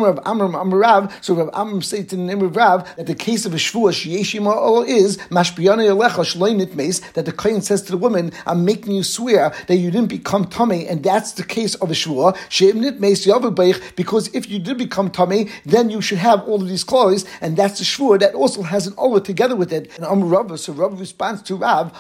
Rav 1.34 1.50
Amr 1.54 1.82
states 1.82 2.12
in 2.12 2.26
the 2.26 2.26
name 2.26 2.42
of 2.42 2.56
Rav 2.56 2.96
that 2.96 3.06
the 3.06 3.14
case 3.14 3.46
of 3.46 3.54
a 3.54 3.56
Shvua 3.56 3.92
Allah 4.48 4.84
is 4.84 5.18
Mashbiyana 5.28 5.84
Yalecha 5.90 6.24
Shloinit 6.24 6.74
Mace, 6.74 6.98
that 7.12 7.24
the 7.24 7.32
Kohen 7.32 7.62
says 7.62 7.82
to 7.82 7.92
the 7.92 7.98
woman, 7.98 8.32
I'm 8.48 8.64
making 8.64 8.94
you 8.94 9.02
swear 9.02 9.52
that 9.66 9.76
you 9.76 9.90
didn't 9.90 10.08
become 10.08 10.46
tummy, 10.46 10.86
and 10.88 11.04
that's 11.04 11.32
the 11.32 11.44
case 11.44 11.74
of 11.76 11.90
a 11.90 11.94
shvua. 11.94 12.34
Because 13.94 14.34
if 14.34 14.48
you 14.50 14.58
did 14.58 14.78
become 14.78 15.10
tummy, 15.10 15.50
then 15.66 15.90
you 15.90 16.00
should 16.00 16.18
have 16.18 16.42
all 16.48 16.62
of 16.62 16.68
these 16.68 16.82
clothes, 16.82 17.26
and 17.40 17.56
that's 17.56 17.78
the 17.78 17.84
shvua 17.84 18.18
that 18.20 18.34
also 18.34 18.62
has 18.62 18.86
an 18.86 18.94
Allah 18.96 19.22
together 19.22 19.54
with 19.54 19.72
it. 19.72 19.94
And 19.96 20.06
I'm 20.06 20.28
Rav, 20.28 20.58
so 20.58 20.72
Rav 20.72 20.98
responds 20.98 21.42
to 21.42 21.56
Rav, 21.56 21.92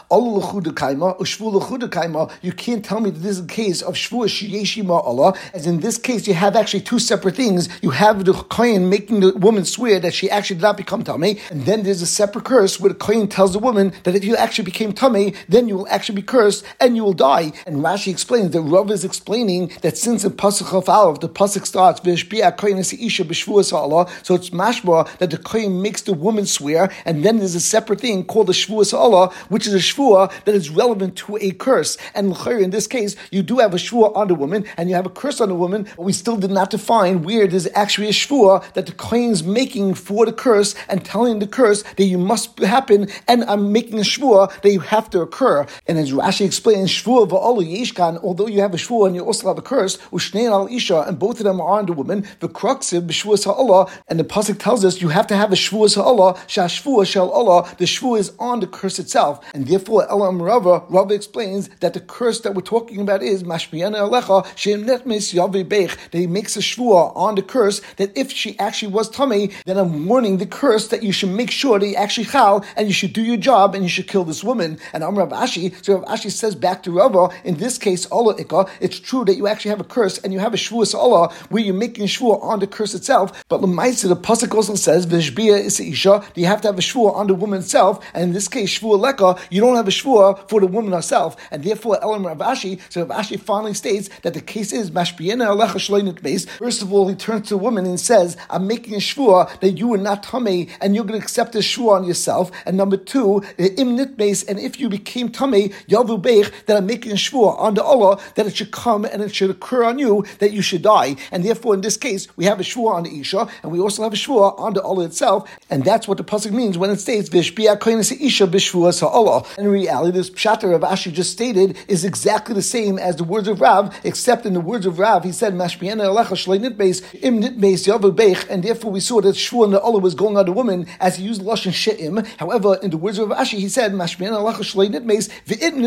you 2.42 2.52
can't 2.52 2.84
tell 2.84 3.00
me 3.00 3.10
that 3.10 3.18
this 3.20 3.32
is 3.38 3.44
a 3.44 3.46
case 3.46 3.82
of 3.82 3.94
shvua 3.94 4.26
shiyeshima 4.26 5.04
Allah, 5.04 5.34
as 5.52 5.66
in 5.66 5.80
this 5.80 5.98
case 5.98 6.26
you 6.26 6.34
have 6.34 6.56
actually 6.56 6.80
two 6.80 6.98
separate 6.98 7.36
things. 7.36 7.68
You 7.82 7.90
have 7.90 8.24
the 8.24 8.32
kohen 8.32 8.88
making 8.88 9.20
the 9.20 9.32
woman 9.34 9.64
swear 9.66 10.00
that 10.00 10.14
she 10.14 10.30
actually 10.30 10.56
did 10.56 10.62
not 10.62 10.78
become 10.78 11.04
tummy, 11.04 11.38
and 11.50 11.66
then 11.66 11.82
there's 11.82 12.00
a 12.00 12.06
separate 12.06 12.44
curse 12.44 12.80
where 12.80 12.88
the 12.92 12.98
kohen 12.98 13.28
tells 13.28 13.52
the 13.52 13.58
woman 13.58 13.92
that 14.04 14.14
if 14.14 14.24
you 14.24 14.34
actually 14.36 14.64
became 14.64 14.92
tummy, 14.92 15.34
then 15.48 15.68
you 15.68 15.76
will 15.76 15.88
actually 15.88 16.16
be 16.16 16.22
cursed 16.22 16.37
and 16.80 16.96
you 16.96 17.04
will 17.04 17.12
die. 17.12 17.52
And 17.66 17.78
Rashi 17.78 18.10
explains 18.10 18.52
that 18.52 18.60
Rav 18.60 18.90
is 18.90 19.04
explaining 19.04 19.72
that 19.82 19.96
since 19.96 20.24
in 20.24 20.32
Pasuk 20.32 20.76
of 20.76 20.88
Aleph, 20.88 21.20
the 21.20 21.28
Pasuk 21.28 21.66
starts, 21.66 21.98
so 21.98 24.34
it's 24.34 24.50
mashma 24.50 25.18
that 25.18 25.30
the 25.30 25.38
kohen 25.38 25.82
makes 25.82 26.02
the 26.02 26.12
woman 26.12 26.46
swear, 26.46 26.90
and 27.04 27.24
then 27.24 27.38
there's 27.38 27.54
a 27.54 27.60
separate 27.60 28.00
thing 28.00 28.24
called 28.24 28.46
the 28.46 28.52
shvuas 28.52 28.92
Allah, 28.92 29.32
which 29.48 29.66
is 29.66 29.74
a 29.74 29.78
shvua 29.78 30.30
that 30.44 30.54
is 30.54 30.70
relevant 30.70 31.16
to 31.16 31.36
a 31.40 31.50
curse. 31.52 31.96
And 32.14 32.36
in 32.46 32.70
this 32.70 32.86
case, 32.86 33.16
you 33.30 33.42
do 33.42 33.58
have 33.58 33.74
a 33.74 33.78
shvua 33.78 34.14
on 34.16 34.28
the 34.28 34.34
woman, 34.34 34.64
and 34.76 34.88
you 34.88 34.94
have 34.94 35.06
a 35.06 35.10
curse 35.10 35.40
on 35.40 35.48
the 35.48 35.54
woman, 35.54 35.86
but 35.96 36.02
we 36.02 36.12
still 36.12 36.36
did 36.36 36.50
not 36.50 36.70
define 36.70 37.22
where 37.22 37.46
there's 37.46 37.68
actually 37.74 38.08
a 38.08 38.12
shvua 38.12 38.72
that 38.74 38.86
the 38.86 38.92
kohen 38.92 39.30
is 39.30 39.42
making 39.42 39.94
for 39.94 40.26
the 40.26 40.32
curse 40.32 40.74
and 40.88 41.04
telling 41.04 41.38
the 41.38 41.46
curse 41.46 41.82
that 41.96 42.04
you 42.04 42.18
must 42.18 42.58
happen, 42.60 43.08
and 43.26 43.44
I'm 43.44 43.72
making 43.72 43.98
a 43.98 44.02
shvua 44.02 44.60
that 44.62 44.70
you 44.70 44.80
have 44.80 45.10
to 45.10 45.20
occur. 45.20 45.66
And 45.86 45.98
as 45.98 46.10
Rashi 46.18 46.44
explains, 46.44 46.90
shvua 46.90 47.28
va'olu 47.28 47.64
yeshkan, 47.64 48.22
although 48.22 48.46
you 48.46 48.60
have 48.60 48.74
a 48.74 48.76
shvua 48.76 49.06
and 49.06 49.16
you 49.16 49.24
also 49.24 49.48
have 49.48 49.58
a 49.58 49.62
curse, 49.62 49.96
ushnein 50.12 50.50
al 50.50 50.66
isha, 50.68 51.02
and 51.02 51.18
both 51.18 51.38
of 51.40 51.44
them 51.44 51.60
are 51.60 51.78
on 51.78 51.86
the 51.86 51.92
woman, 51.92 52.26
the 52.40 52.48
v'kruksiv 52.48 53.06
b'shvuas 53.06 53.44
ha'Allah, 53.44 53.90
and 54.08 54.18
the 54.18 54.24
pasuk 54.24 54.58
tells 54.58 54.84
us 54.84 55.00
you 55.00 55.08
have 55.08 55.26
to 55.26 55.36
have 55.36 55.52
a 55.52 55.56
shvuas 55.56 55.94
ha'Allah, 55.94 56.34
shashvua 56.46 57.06
shel 57.06 57.30
Allah, 57.30 57.68
the 57.78 57.84
shvua 57.84 58.18
is 58.18 58.32
on 58.38 58.60
the 58.60 58.66
curse 58.66 58.98
itself, 58.98 59.44
and 59.54 59.66
therefore 59.66 60.08
Elam 60.10 60.42
Rava, 60.42 60.84
Rava 60.88 61.14
explains 61.14 61.68
that 61.80 61.94
the 61.94 62.00
curse 62.00 62.40
that 62.40 62.54
we're 62.54 62.62
talking 62.62 63.00
about 63.00 63.22
is 63.22 63.44
mashmiyana 63.44 63.96
alecha 64.08 64.46
shem 64.56 64.84
netmis 64.84 65.34
yavi 65.34 65.68
that 65.68 66.18
he 66.18 66.26
makes 66.26 66.56
a 66.56 66.60
shvua 66.60 67.14
on 67.16 67.34
the 67.34 67.42
curse 67.42 67.80
that 67.96 68.16
if 68.16 68.30
she 68.32 68.58
actually 68.58 68.92
was 68.92 69.08
tummy, 69.08 69.50
then 69.66 69.76
I'm 69.76 70.06
warning 70.06 70.38
the 70.38 70.46
curse 70.46 70.88
that 70.88 71.02
you 71.02 71.12
should 71.12 71.30
make 71.30 71.50
sure 71.50 71.78
that 71.78 71.86
you 71.86 71.94
actually 71.94 72.26
chal 72.26 72.64
and 72.76 72.86
you 72.86 72.94
should 72.94 73.12
do 73.12 73.22
your 73.22 73.36
job 73.36 73.74
and 73.74 73.82
you 73.82 73.88
should 73.88 74.08
kill 74.08 74.24
this 74.24 74.42
woman. 74.42 74.78
And 74.92 75.04
Amr 75.04 75.24
Rav 75.24 75.30
Ashi, 75.30 75.84
so 75.84 75.98
Rav 75.98 76.07
Ashi 76.08 76.30
says 76.30 76.54
back 76.54 76.82
to 76.82 76.90
Rava, 76.90 77.28
in 77.44 77.56
this 77.56 77.78
case, 77.78 78.06
Allah 78.10 78.34
Ikka, 78.36 78.68
it's 78.80 78.98
true 78.98 79.24
that 79.24 79.36
you 79.36 79.46
actually 79.46 79.70
have 79.70 79.80
a 79.80 79.84
curse 79.84 80.18
and 80.18 80.32
you 80.32 80.38
have 80.38 80.54
a 80.54 80.56
shvuas 80.56 80.94
Allah 80.94 81.32
where 81.50 81.62
you're 81.62 81.74
making 81.74 82.04
a 82.04 82.06
shvua 82.06 82.42
on 82.42 82.60
the 82.60 82.66
curse 82.66 82.94
itself. 82.94 83.44
But 83.48 83.60
Lemaisa, 83.60 84.08
the 84.08 84.16
pasuk 84.16 84.54
also 84.54 84.74
says 84.74 85.06
v'shbia 85.06 85.58
is 85.60 85.80
isha. 85.80 86.24
You 86.34 86.46
have 86.46 86.60
to 86.62 86.68
have 86.68 86.78
a 86.78 86.82
shvua 86.82 87.14
on 87.14 87.26
the 87.26 87.34
woman 87.34 87.60
itself, 87.60 88.04
and 88.14 88.24
in 88.24 88.32
this 88.32 88.48
case, 88.48 88.78
shvua 88.78 88.98
leka, 88.98 89.40
you 89.50 89.60
don't 89.60 89.76
have 89.76 89.88
a 89.88 89.90
shvua 89.90 90.48
for 90.48 90.60
the 90.60 90.66
woman 90.66 90.92
herself, 90.92 91.36
and 91.50 91.62
therefore 91.62 92.02
Elam 92.02 92.26
Rav 92.26 92.38
Ashi. 92.38 92.80
So 92.90 93.04
Rav 93.04 93.20
Ashi 93.20 93.38
finally 93.38 93.74
states 93.74 94.08
that 94.22 94.34
the 94.34 94.40
case 94.40 94.72
is 94.72 94.90
mashbiena 94.90 95.46
alecha 95.48 95.78
shloinit 95.78 96.22
base. 96.22 96.46
First 96.46 96.82
of 96.82 96.92
all, 96.92 97.08
he 97.08 97.14
turns 97.14 97.48
to 97.48 97.54
the 97.54 97.58
woman 97.58 97.86
and 97.86 98.00
says, 98.00 98.36
"I'm 98.50 98.66
making 98.66 98.94
a 98.94 98.98
shvua 98.98 99.60
that 99.60 99.72
you 99.72 99.92
are 99.94 99.98
not 99.98 100.22
tummy, 100.22 100.68
and 100.80 100.94
you're 100.94 101.04
going 101.04 101.20
to 101.20 101.24
accept 101.24 101.52
this 101.52 101.66
shvua 101.66 101.96
on 101.96 102.04
yourself." 102.04 102.50
And 102.66 102.76
number 102.76 102.96
two, 102.96 103.42
the 103.56 103.70
imnit 103.70 104.16
base, 104.16 104.42
and 104.42 104.58
if 104.58 104.80
you 104.80 104.88
became 104.88 105.28
tummy, 105.28 105.72
yavu 105.98 106.20
beich, 106.20 106.52
that 106.66 106.76
I'm 106.76 106.86
making 106.86 107.12
a 107.12 107.16
shvua 107.16 107.58
on 107.58 107.74
the 107.74 107.82
Allah 107.82 108.20
that 108.34 108.46
it 108.46 108.56
should 108.56 108.70
come 108.70 109.04
and 109.04 109.22
it 109.22 109.34
should 109.34 109.50
occur 109.50 109.84
on 109.84 109.98
you 109.98 110.24
that 110.38 110.52
you 110.52 110.62
should 110.62 110.82
die, 110.82 111.16
and 111.32 111.44
therefore 111.44 111.74
in 111.74 111.80
this 111.80 111.96
case 111.96 112.28
we 112.36 112.44
have 112.44 112.60
a 112.60 112.62
shvua 112.62 112.94
on 112.94 113.02
the 113.04 113.20
isha, 113.20 113.48
and 113.62 113.72
we 113.72 113.80
also 113.80 114.02
have 114.02 114.12
a 114.12 114.16
shvua 114.16 114.58
on 114.58 114.74
the 114.74 114.82
Allah 114.82 115.04
itself, 115.04 115.50
and 115.70 115.84
that's 115.84 116.06
what 116.06 116.18
the 116.18 116.24
pasuk 116.24 116.52
means 116.52 116.78
when 116.78 116.90
it 116.90 117.00
states 117.00 117.28
vishbia 117.28 117.76
isha 118.20 118.46
b'shvua 118.46 119.02
Allah. 119.02 119.44
In 119.56 119.68
reality, 119.68 120.16
this 120.16 120.30
pshat 120.30 120.62
of 120.74 120.82
Ashi 120.82 121.12
just 121.12 121.32
stated 121.32 121.76
is 121.88 122.04
exactly 122.04 122.54
the 122.54 122.62
same 122.62 122.98
as 122.98 123.16
the 123.16 123.24
words 123.24 123.48
of 123.48 123.60
Rav, 123.60 123.94
except 124.04 124.46
in 124.46 124.54
the 124.54 124.60
words 124.60 124.86
of 124.86 124.98
Rav 124.98 125.24
he 125.24 125.32
said 125.32 125.54
mashbiena 125.54 126.04
alecha 126.04 126.34
shlei 126.34 126.58
nitbeis 126.58 127.02
im 127.22 127.42
nitbeis 127.42 127.86
yavu 127.86 128.14
beich, 128.14 128.48
and 128.48 128.62
therefore 128.62 128.90
we 128.92 129.00
saw 129.00 129.20
that 129.20 129.34
shvua 129.34 129.64
on 129.64 129.70
the 129.72 129.80
Allah 129.80 130.00
was 130.00 130.14
going 130.14 130.36
on 130.36 130.46
the 130.46 130.52
woman 130.52 130.86
as 131.00 131.16
he 131.16 131.24
used 131.24 131.42
lashon 131.42 131.72
she'im. 131.72 132.24
However, 132.38 132.78
in 132.82 132.90
the 132.90 132.96
words 132.96 133.18
of 133.18 133.28
Ashi 133.30 133.58
he 133.58 133.68
said 133.68 133.92
mashbiena 133.92 134.38
alecha 134.38 134.62
shlei 134.62 134.88
nitbeis 134.88 135.30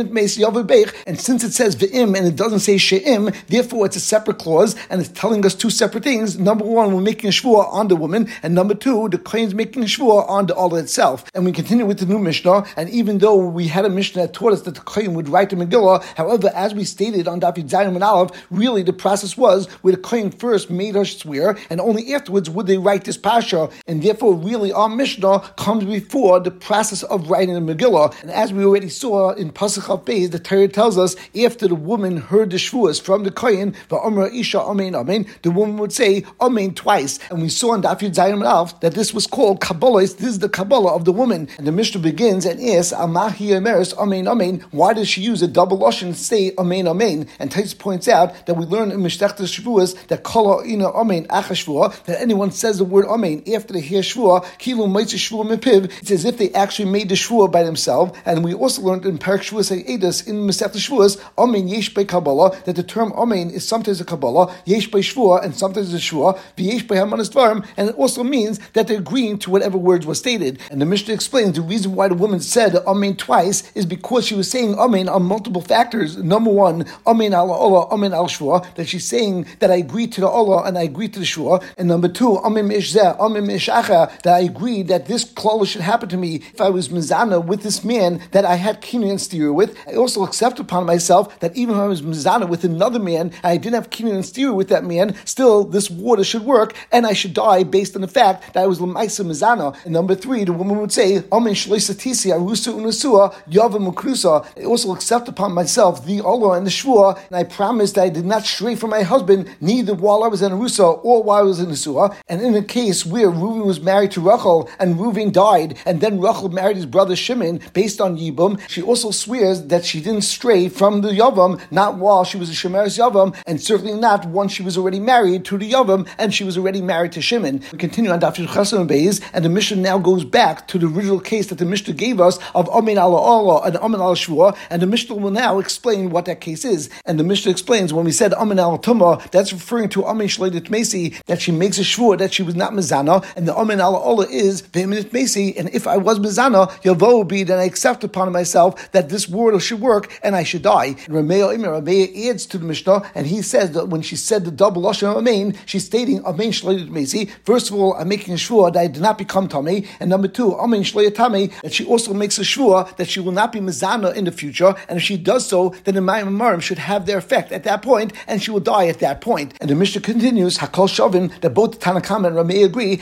and 0.09 1.19
since 1.19 1.43
it 1.43 1.51
says 1.51 1.75
v'im 1.75 2.17
and 2.17 2.27
it 2.27 2.35
doesn't 2.35 2.59
say 2.59 2.77
she'im, 2.77 3.31
therefore 3.47 3.85
it's 3.85 3.95
a 3.95 3.99
separate 3.99 4.39
clause 4.39 4.75
and 4.89 5.01
it's 5.01 5.09
telling 5.09 5.45
us 5.45 5.55
two 5.55 5.69
separate 5.69 6.03
things. 6.03 6.39
Number 6.39 6.65
one, 6.65 6.93
we're 6.93 7.01
making 7.01 7.29
a 7.29 7.31
shvua 7.31 7.71
on 7.71 7.87
the 7.87 7.95
woman, 7.95 8.29
and 8.43 8.55
number 8.55 8.73
two, 8.73 9.09
the 9.09 9.21
is 9.37 9.53
making 9.53 9.83
a 9.83 9.85
shvua 9.85 10.27
on 10.29 10.45
the 10.47 10.55
Allah 10.55 10.79
itself. 10.79 11.25
And 11.33 11.45
we 11.45 11.51
continue 11.51 11.85
with 11.85 11.99
the 11.99 12.05
new 12.05 12.19
Mishnah, 12.19 12.65
and 12.75 12.89
even 12.89 13.19
though 13.19 13.37
we 13.37 13.67
had 13.67 13.85
a 13.85 13.89
Mishnah 13.89 14.23
that 14.23 14.33
taught 14.33 14.53
us 14.53 14.61
that 14.63 14.75
the 14.75 14.81
Kohen 14.81 15.13
would 15.13 15.29
write 15.29 15.49
the 15.49 15.55
Megillah, 15.55 16.03
however, 16.15 16.51
as 16.53 16.73
we 16.73 16.83
stated 16.83 17.27
on 17.27 17.39
David 17.39 17.67
Zayin 17.67 17.95
and 17.95 18.03
Aleph, 18.03 18.31
really 18.49 18.83
the 18.83 18.93
process 18.93 19.37
was 19.37 19.67
where 19.81 19.95
the 19.95 20.01
Kohen 20.01 20.31
first 20.31 20.69
made 20.69 20.95
us 20.95 21.17
swear, 21.17 21.57
and 21.69 21.79
only 21.81 22.13
afterwards 22.13 22.49
would 22.49 22.67
they 22.67 22.77
write 22.77 23.05
this 23.05 23.17
Pasha, 23.17 23.69
and 23.87 24.01
therefore 24.01 24.35
really 24.35 24.71
our 24.71 24.89
Mishnah 24.89 25.39
comes 25.57 25.85
before 25.85 26.39
the 26.39 26.51
process 26.51 27.03
of 27.03 27.29
writing 27.29 27.53
the 27.53 27.73
Megillah. 27.73 28.21
And 28.21 28.31
as 28.31 28.53
we 28.53 28.63
already 28.63 28.89
saw 28.89 29.31
in 29.31 29.51
Pasuk 29.51 29.89
the 29.97 30.41
Torah 30.43 30.67
tells 30.67 30.97
us 30.97 31.15
after 31.43 31.67
the 31.67 31.75
woman 31.75 32.17
heard 32.17 32.51
the 32.51 32.57
shvuas 32.57 33.01
from 33.01 33.23
the 33.23 33.31
Kohen, 33.31 33.75
the 33.89 33.97
Amra 33.97 34.33
Isha 34.33 34.59
Amen 34.59 34.95
Amen, 34.95 35.25
the 35.41 35.51
woman 35.51 35.77
would 35.77 35.93
say 35.93 36.25
Amen 36.39 36.73
twice. 36.73 37.19
And 37.29 37.41
we 37.41 37.49
saw 37.49 37.73
in 37.73 37.81
Daf 37.81 37.99
Yud 37.99 38.15
Zayin 38.15 38.45
Alf 38.45 38.79
that 38.81 38.93
this 38.93 39.13
was 39.13 39.27
called 39.27 39.61
Kabbalah. 39.61 40.01
This 40.01 40.21
is 40.21 40.39
the 40.39 40.49
Kabbalah 40.49 40.95
of 40.95 41.05
the 41.05 41.11
woman. 41.11 41.47
And 41.57 41.67
the 41.67 41.71
Mishnah 41.71 42.01
begins 42.01 42.45
and 42.45 42.59
asks, 42.61 42.93
Amahi 42.93 43.51
Emeris 43.51 43.93
Amen 43.97 44.27
Amen. 44.27 44.65
Why 44.71 44.93
does 44.93 45.07
she 45.07 45.21
use 45.21 45.41
a 45.41 45.47
double 45.47 45.77
lashon 45.77 46.07
and 46.07 46.15
say 46.15 46.53
Amen 46.57 46.87
Amen? 46.87 47.27
And 47.39 47.51
Tais 47.51 47.73
points 47.77 48.07
out 48.07 48.45
that 48.45 48.55
we 48.55 48.65
learn 48.65 48.91
in 48.91 48.99
Mishtachta 48.99 49.43
Shavuos 49.43 50.07
that 50.07 50.23
Kala 50.23 50.65
Ina 50.65 50.87
Amen 50.89 51.25
Achashvua, 51.27 52.03
that 52.05 52.21
anyone 52.21 52.51
says 52.51 52.77
the 52.77 52.85
word 52.85 53.05
Amen 53.05 53.43
after 53.53 53.73
they 53.73 53.81
hear 53.81 54.01
Shvua, 54.01 54.43
Kilu 54.59 54.87
Shvua 54.87 55.45
Mepiv, 55.45 55.85
it's 56.01 56.11
as 56.11 56.25
if 56.25 56.37
they 56.37 56.51
actually 56.51 56.89
made 56.89 57.09
the 57.09 57.15
Shvua 57.15 57.51
by 57.51 57.63
themselves. 57.63 58.17
And 58.25 58.43
we 58.43 58.53
also 58.53 58.81
learned 58.81 59.05
in 59.05 59.17
Parak 59.17 59.41
In 59.81 60.01
Masechta 60.01 60.77
Shavuos, 60.77 61.21
Amen 61.37 61.67
Yesh 61.67 61.93
by 61.93 62.03
Kabbalah, 62.03 62.55
that 62.65 62.75
the 62.75 62.83
term 62.83 63.11
Amen 63.13 63.49
is 63.49 63.67
sometimes 63.67 64.01
a 64.01 64.05
Kabbalah, 64.05 64.53
Yesh 64.65 64.87
by 64.87 64.99
Shvua, 64.99 65.43
and 65.43 65.55
sometimes 65.55 65.93
a 65.93 65.97
Shvua, 65.97 66.39
V'yesh 66.57 66.87
by 66.87 66.95
Hamanas 66.95 67.29
Dvarim, 67.31 67.65
and 67.77 67.89
it 67.89 67.95
also 67.95 68.23
means 68.23 68.59
that 68.73 68.87
they're 68.87 68.99
agreeing 68.99 69.37
to 69.39 69.49
whatever 69.51 69.77
words 69.77 70.05
were 70.05 70.15
stated. 70.15 70.59
And 70.69 70.81
the 70.81 70.85
Mishnah 70.85 71.13
explains 71.13 71.55
the 71.55 71.61
reason 71.61 71.95
why 71.95 72.07
the 72.07 72.15
woman 72.15 72.39
said 72.39 72.75
Amen 72.75 73.15
twice 73.15 73.71
is 73.75 73.85
because 73.85 74.25
she 74.25 74.35
was 74.35 74.49
saying 74.49 74.75
Amen 74.75 75.09
on 75.09 75.23
multiple 75.23 75.61
factors. 75.61 76.17
Number 76.17 76.51
one, 76.51 76.85
Amen 77.05 77.33
al 77.33 77.51
Allah, 77.51 77.87
Amen 77.89 78.13
al 78.13 78.27
Shvua, 78.27 78.73
that 78.75 78.87
she's 78.87 79.05
saying 79.05 79.45
that 79.59 79.71
I 79.71 79.75
agree 79.75 80.07
to 80.07 80.21
the 80.21 80.27
Allah 80.27 80.63
and 80.63 80.77
I 80.77 80.83
agree 80.83 81.07
to 81.09 81.19
the 81.19 81.25
Shvua. 81.25 81.63
And 81.77 81.87
number 81.87 82.07
two, 82.07 82.37
Amen 82.39 82.69
Mishzeh, 82.69 83.19
Amen 83.19 83.45
Mishacha, 83.45 84.21
that 84.21 84.33
I 84.33 84.39
agree 84.39 84.83
that 84.83 85.07
this 85.07 85.25
klala 85.25 85.65
should 85.65 85.81
happen 85.81 86.09
to 86.09 86.17
me 86.17 86.35
if 86.35 86.61
I 86.61 86.69
was 86.69 86.89
Mizana 86.89 87.43
with 87.43 87.63
this 87.63 87.83
man 87.83 88.21
that 88.31 88.45
I 88.45 88.55
had 88.55 88.81
kinyan 88.81 89.19
steer 89.19 89.51
with. 89.51 89.70
I 89.87 89.95
also 89.95 90.23
accept 90.23 90.59
upon 90.59 90.85
myself 90.85 91.39
that 91.39 91.55
even 91.55 91.75
if 91.75 91.81
I 91.81 91.87
was 91.87 92.01
Mizana 92.01 92.47
with 92.47 92.63
another 92.63 92.99
man 92.99 93.21
and 93.21 93.33
I 93.43 93.57
didn't 93.57 93.75
have 93.75 93.89
kinyan 93.89 94.15
and 94.15 94.25
steer 94.25 94.53
with 94.53 94.69
that 94.69 94.83
man, 94.83 95.15
still 95.25 95.63
this 95.63 95.89
water 95.89 96.23
should 96.23 96.43
work 96.43 96.75
and 96.91 97.05
I 97.05 97.13
should 97.13 97.33
die 97.33 97.63
based 97.63 97.95
on 97.95 98.01
the 98.01 98.07
fact 98.07 98.53
that 98.53 98.63
I 98.63 98.67
was 98.67 98.79
Lamaisa 98.79 99.25
Mizana. 99.25 99.75
And 99.83 99.93
number 99.93 100.15
three, 100.15 100.43
the 100.43 100.53
woman 100.53 100.79
would 100.79 100.91
say, 100.91 101.23
Amen 101.31 101.53
Shleisatisi, 101.53 102.31
Arusu 102.31 102.73
Unasua, 102.73 103.33
Yava 103.49 103.79
Mukrusa. 103.79 104.45
I 104.57 104.65
also 104.65 104.93
accept 104.93 105.27
upon 105.27 105.53
myself 105.53 106.05
the 106.05 106.21
Allah 106.21 106.57
and 106.57 106.65
the 106.65 106.71
Shvua, 106.71 107.19
and 107.27 107.35
I 107.35 107.43
promise 107.43 107.93
that 107.93 108.03
I 108.03 108.09
did 108.09 108.25
not 108.25 108.43
stray 108.45 108.75
from 108.75 108.89
my 108.89 109.03
husband, 109.03 109.55
neither 109.61 109.93
while 109.93 110.23
I 110.23 110.27
was 110.27 110.41
in 110.41 110.51
Arusa 110.51 111.03
or 111.03 111.23
while 111.23 111.39
I 111.39 111.43
was 111.43 111.59
in 111.59 111.67
Asua. 111.67 112.15
And 112.27 112.41
in 112.41 112.55
a 112.55 112.63
case 112.63 113.05
where 113.05 113.29
Reuven 113.29 113.65
was 113.65 113.79
married 113.79 114.11
to 114.11 114.21
Rachel 114.21 114.69
and 114.79 114.95
Reuven 114.95 115.31
died, 115.31 115.77
and 115.85 116.01
then 116.01 116.19
Rachel 116.19 116.49
married 116.49 116.77
his 116.77 116.85
brother 116.85 117.15
Shimon 117.15 117.61
based 117.73 118.01
on 118.01 118.17
Yibum, 118.17 118.59
she 118.67 118.81
also 118.81 119.11
swears 119.11 119.60
that 119.69 119.85
she 119.85 120.01
didn't 120.01 120.21
stray 120.21 120.69
from 120.69 121.01
the 121.01 121.09
Yavam, 121.09 121.61
not 121.71 121.97
while 121.97 122.23
she 122.23 122.37
was 122.37 122.49
a 122.49 122.53
Shemeres 122.53 122.97
Yavam, 122.97 123.35
and 123.45 123.61
certainly 123.61 123.93
not 123.93 124.25
once 124.25 124.51
she 124.51 124.63
was 124.63 124.77
already 124.77 124.99
married 124.99 125.45
to 125.45 125.57
the 125.57 125.71
Yavam, 125.71 126.07
and 126.17 126.33
she 126.33 126.43
was 126.43 126.57
already 126.57 126.81
married 126.81 127.11
to 127.13 127.21
Shimon. 127.21 127.61
We 127.71 127.77
continue 127.77 128.11
on 128.11 128.19
Dafir 128.19 128.47
Chasam 128.47 128.87
Beis, 128.87 129.21
and 129.33 129.45
the 129.45 129.49
Mishnah 129.49 129.77
now 129.77 129.97
goes 129.97 130.23
back 130.23 130.67
to 130.69 130.77
the 130.77 130.87
original 130.87 131.19
case 131.19 131.47
that 131.47 131.57
the 131.57 131.65
Mishnah 131.65 131.93
gave 131.93 132.19
us 132.19 132.39
of 132.55 132.69
Amin 132.69 132.97
ala 132.97 133.17
Allah 133.17 133.61
and 133.65 133.77
Amin 133.77 134.01
al 134.01 134.15
Shvua, 134.15 134.57
and 134.69 134.81
the 134.81 134.87
Mishnah 134.87 135.15
will 135.15 135.31
now 135.31 135.59
explain 135.59 136.09
what 136.09 136.25
that 136.25 136.41
case 136.41 136.65
is. 136.65 136.89
And 137.05 137.19
the 137.19 137.23
Mishnah 137.23 137.51
explains 137.51 137.93
when 137.93 138.05
we 138.05 138.11
said 138.11 138.33
Amin 138.33 138.59
al 138.59 138.79
Tumah, 138.79 139.29
that's 139.31 139.53
referring 139.53 139.89
to 139.89 140.05
Amin 140.05 140.27
Shleidet 140.27 140.69
Mesi, 140.69 141.21
that 141.25 141.41
she 141.41 141.51
makes 141.51 141.77
a 141.77 141.81
Shvua 141.81 142.17
that 142.17 142.33
she 142.33 142.43
was 142.43 142.55
not 142.55 142.73
Mizana, 142.73 143.25
and 143.35 143.47
the 143.47 143.55
Amin 143.55 143.79
ala 143.79 143.97
Allah 143.97 144.27
is 144.29 144.61
Veminit 144.61 145.11
Mesi, 145.11 145.57
and 145.57 145.69
if 145.69 145.87
I 145.87 145.97
was 145.97 146.19
Mizana, 146.19 146.69
Yavo 146.81 147.27
be, 147.27 147.43
then 147.43 147.59
I 147.59 147.63
accept 147.63 148.03
upon 148.03 148.31
myself 148.31 148.91
that 148.91 149.09
this 149.09 149.27
word 149.27 149.50
should 149.59 149.81
work, 149.81 150.19
and 150.23 150.35
I 150.35 150.43
should 150.43 150.61
die. 150.61 150.95
And 151.05 151.15
Ramea 151.15 151.55
Imer, 151.55 151.81
Ramea 151.81 152.29
adds 152.29 152.45
to 152.47 152.57
the 152.57 152.65
Mishnah, 152.65 153.09
and 153.15 153.27
he 153.27 153.41
says 153.41 153.71
that 153.71 153.89
when 153.89 154.01
she 154.01 154.15
said 154.15 154.45
the 154.45 154.51
double 154.51 154.81
Lashon 154.81 155.15
Amen, 155.15 155.55
she's 155.65 155.85
stating 155.85 156.23
Amen 156.25 156.51
Shloit 156.51 156.89
Mesi. 156.89 157.29
First 157.43 157.69
of 157.69 157.75
all, 157.75 157.93
I'm 157.93 158.07
making 158.07 158.33
a 158.33 158.37
shvua 158.37 158.73
that 158.73 158.79
I 158.79 158.87
did 158.87 159.01
not 159.01 159.17
become 159.17 159.47
Tame, 159.47 159.85
and 159.99 160.09
number 160.09 160.27
two, 160.27 160.55
Amen 160.55 160.83
Shloit 160.83 161.15
Tame, 161.15 161.51
that 161.63 161.73
she 161.73 161.85
also 161.85 162.13
makes 162.13 162.37
a 162.39 162.43
shvua 162.43 162.95
that 162.97 163.09
she 163.09 163.19
will 163.19 163.31
not 163.31 163.51
be 163.51 163.59
Mizana 163.59 164.15
in 164.15 164.25
the 164.25 164.31
future, 164.31 164.75
and 164.87 164.97
if 164.97 165.03
she 165.03 165.17
does 165.17 165.47
so, 165.47 165.69
then 165.83 165.95
the 165.95 166.01
Mayim 166.01 166.61
should 166.61 166.79
have 166.79 167.05
their 167.05 167.17
effect 167.17 167.51
at 167.51 167.63
that 167.63 167.81
point, 167.81 168.13
and 168.27 168.41
she 168.41 168.51
will 168.51 168.59
die 168.59 168.87
at 168.87 168.99
that 168.99 169.21
point. 169.21 169.53
And 169.61 169.69
the 169.69 169.75
Mishnah 169.75 170.01
continues, 170.01 170.57
Hakol 170.57 170.87
Shavin, 170.87 171.39
that 171.41 171.53
both 171.53 171.79
Tanakam 171.79 172.25
and 172.25 172.35
Rameh 172.35 172.65
agree, 172.65 172.97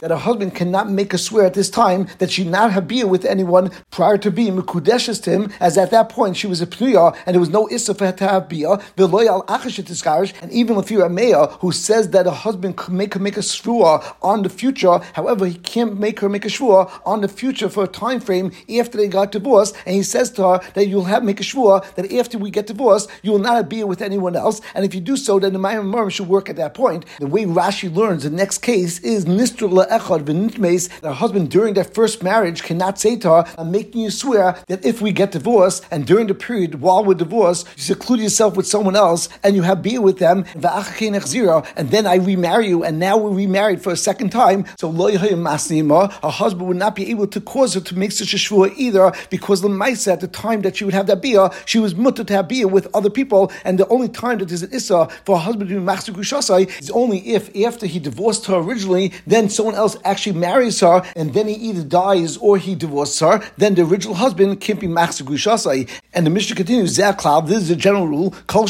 that 0.00 0.10
a 0.10 0.16
husband 0.16 0.54
cannot 0.54 0.90
make 0.90 1.14
a 1.14 1.18
swear 1.18 1.46
at 1.46 1.54
this 1.54 1.70
time 1.70 2.06
that 2.18 2.30
she 2.30 2.44
not 2.44 2.72
have 2.72 2.88
beer 2.88 3.06
with 3.06 3.24
anyone 3.24 3.70
prior 3.92 4.18
to 4.18 4.30
being 4.30 4.56
Mekudeshes 4.56 5.22
to 5.22 5.30
him, 5.30 5.52
as 5.60 5.78
at 5.78 5.92
that 5.92 6.08
point 6.08 6.36
she 6.36 6.48
was 6.48 6.60
a 6.60 6.66
Pnuya, 6.66 7.16
and 7.26 7.34
there 7.34 7.40
was 7.40 7.50
no 7.50 7.68
Issa 7.70 7.94
for 7.94 8.06
her 8.06 8.12
to 8.12 8.26
have 8.26 8.48
beer, 8.48 8.78
and 8.96 10.52
even 10.52 10.76
if 10.78 10.90
you're 10.90 11.06
a 11.06 11.46
who 11.60 11.70
says 11.70 12.10
that 12.10 12.26
a 12.26 12.30
husband 12.30 12.76
could 12.76 12.94
make 12.94 13.14
her 13.14 13.20
make 13.20 13.36
a 13.36 13.40
shvua 13.40 14.16
on 14.22 14.42
the 14.42 14.48
future, 14.48 14.98
however, 15.12 15.46
he 15.46 15.54
can't 15.54 16.00
make 16.00 16.20
her 16.20 16.28
make 16.28 16.44
a 16.44 16.48
shvua 16.48 16.90
on 17.04 17.20
the 17.20 17.28
future 17.28 17.68
for 17.68 17.84
a 17.84 17.86
time 17.86 18.18
frame 18.18 18.50
after 18.78 18.96
they 18.96 19.08
got 19.08 19.30
divorced, 19.30 19.76
and 19.84 19.94
he 19.94 20.02
says 20.02 20.30
to 20.30 20.42
her 20.42 20.60
that 20.74 20.86
you'll 20.86 21.04
have 21.04 21.22
make 21.22 21.38
a 21.40 21.42
shvua 21.42 21.84
that 21.94 22.10
after 22.14 22.38
we 22.38 22.50
get 22.50 22.66
divorced, 22.66 23.10
you 23.22 23.30
will 23.30 23.38
not 23.38 23.56
have 23.56 23.68
beer 23.68 23.86
with 23.86 24.00
anyone 24.00 24.34
else, 24.34 24.62
and 24.74 24.84
if 24.86 24.94
you 24.94 25.00
do 25.00 25.16
so, 25.16 25.38
then 25.38 25.52
the 25.52 25.58
Mayim 25.58 25.92
Marim 25.92 26.10
should 26.10 26.28
work 26.28 26.48
at 26.48 26.56
that 26.56 26.72
point. 26.72 27.04
The 27.20 27.26
way 27.26 27.44
Rashi 27.44 27.94
learns 27.94 28.22
the 28.22 28.30
next 28.30 28.58
case 28.58 29.00
is 29.00 29.26
Nistra 29.26 29.68
Le'echad 29.70 30.24
V'nitmeis, 30.24 30.88
that 31.00 31.10
a 31.10 31.14
husband 31.14 31.50
during 31.50 31.74
their 31.74 31.84
first 31.84 32.22
marriage 32.22 32.62
cannot 32.62 32.98
say 32.98 33.16
to 33.16 33.28
her, 33.28 33.44
I'm 33.58 33.70
making 33.82 34.02
you 34.02 34.10
swear 34.10 34.56
that 34.68 34.84
if 34.84 35.02
we 35.02 35.10
get 35.10 35.32
divorced, 35.32 35.84
and 35.90 36.06
during 36.06 36.28
the 36.28 36.34
period 36.34 36.80
while 36.80 37.04
we're 37.04 37.14
divorced, 37.14 37.66
you 37.76 37.82
seclude 37.82 38.20
yourself 38.20 38.56
with 38.56 38.66
someone 38.66 38.94
else, 38.94 39.28
and 39.42 39.56
you 39.56 39.62
have 39.62 39.82
beer 39.82 40.00
with 40.00 40.18
them, 40.18 40.44
and 40.54 41.90
then 41.90 42.06
I 42.06 42.16
remarry 42.16 42.68
you, 42.68 42.84
and 42.84 43.00
now 43.00 43.16
we're 43.16 43.34
remarried 43.46 43.82
for 43.82 43.92
a 43.92 43.96
second 43.96 44.30
time, 44.30 44.64
so 44.78 44.88
a 44.88 46.30
husband 46.30 46.68
would 46.68 46.76
not 46.76 46.94
be 46.94 47.10
able 47.10 47.26
to 47.26 47.40
cause 47.40 47.74
her 47.74 47.80
to 47.80 47.98
make 47.98 48.12
such 48.12 48.32
a 48.34 48.36
shvua 48.36 48.72
either, 48.76 49.12
because 49.30 49.62
the 49.62 49.68
mice 49.68 50.06
at 50.06 50.20
the 50.20 50.28
time 50.28 50.62
that 50.62 50.76
she 50.76 50.84
would 50.84 50.94
have 50.94 51.08
that 51.08 51.20
beer, 51.20 51.50
she 51.66 51.80
was 51.80 51.96
mutter 51.96 52.22
to 52.22 52.32
have 52.34 52.46
beer 52.46 52.68
with 52.68 52.86
other 52.94 53.10
people, 53.10 53.50
and 53.64 53.80
the 53.80 53.88
only 53.88 54.08
time 54.08 54.38
that 54.38 54.48
there's 54.48 54.62
an 54.62 54.72
issa 54.72 55.08
for 55.24 55.34
a 55.36 55.38
husband 55.40 55.68
to 55.68 55.80
be 55.80 55.84
gushasai 55.84 56.68
is 56.80 56.90
only 56.90 57.18
if 57.36 57.44
after 57.66 57.86
he 57.86 57.98
divorced 57.98 58.46
her 58.46 58.58
originally, 58.58 59.12
then 59.26 59.48
someone 59.48 59.74
else 59.74 59.96
actually 60.04 60.38
marries 60.38 60.78
her, 60.78 61.02
and 61.16 61.34
then 61.34 61.48
he 61.48 61.54
either 61.54 61.82
dies 61.82 62.36
or 62.36 62.56
he 62.56 62.76
divorces 62.76 63.18
her, 63.18 63.42
then 63.62 63.74
the 63.74 63.82
original 63.82 64.14
husband 64.14 64.60
can't 64.60 64.80
be 64.80 64.88
gushasai. 64.88 65.88
And 66.14 66.26
the 66.26 66.30
Mishnah 66.30 66.56
continues, 66.56 66.98
Zakhlav, 66.98 67.48
this 67.48 67.62
is 67.62 67.70
a 67.70 67.76
general 67.76 68.06
rule, 68.06 68.34
kol 68.46 68.66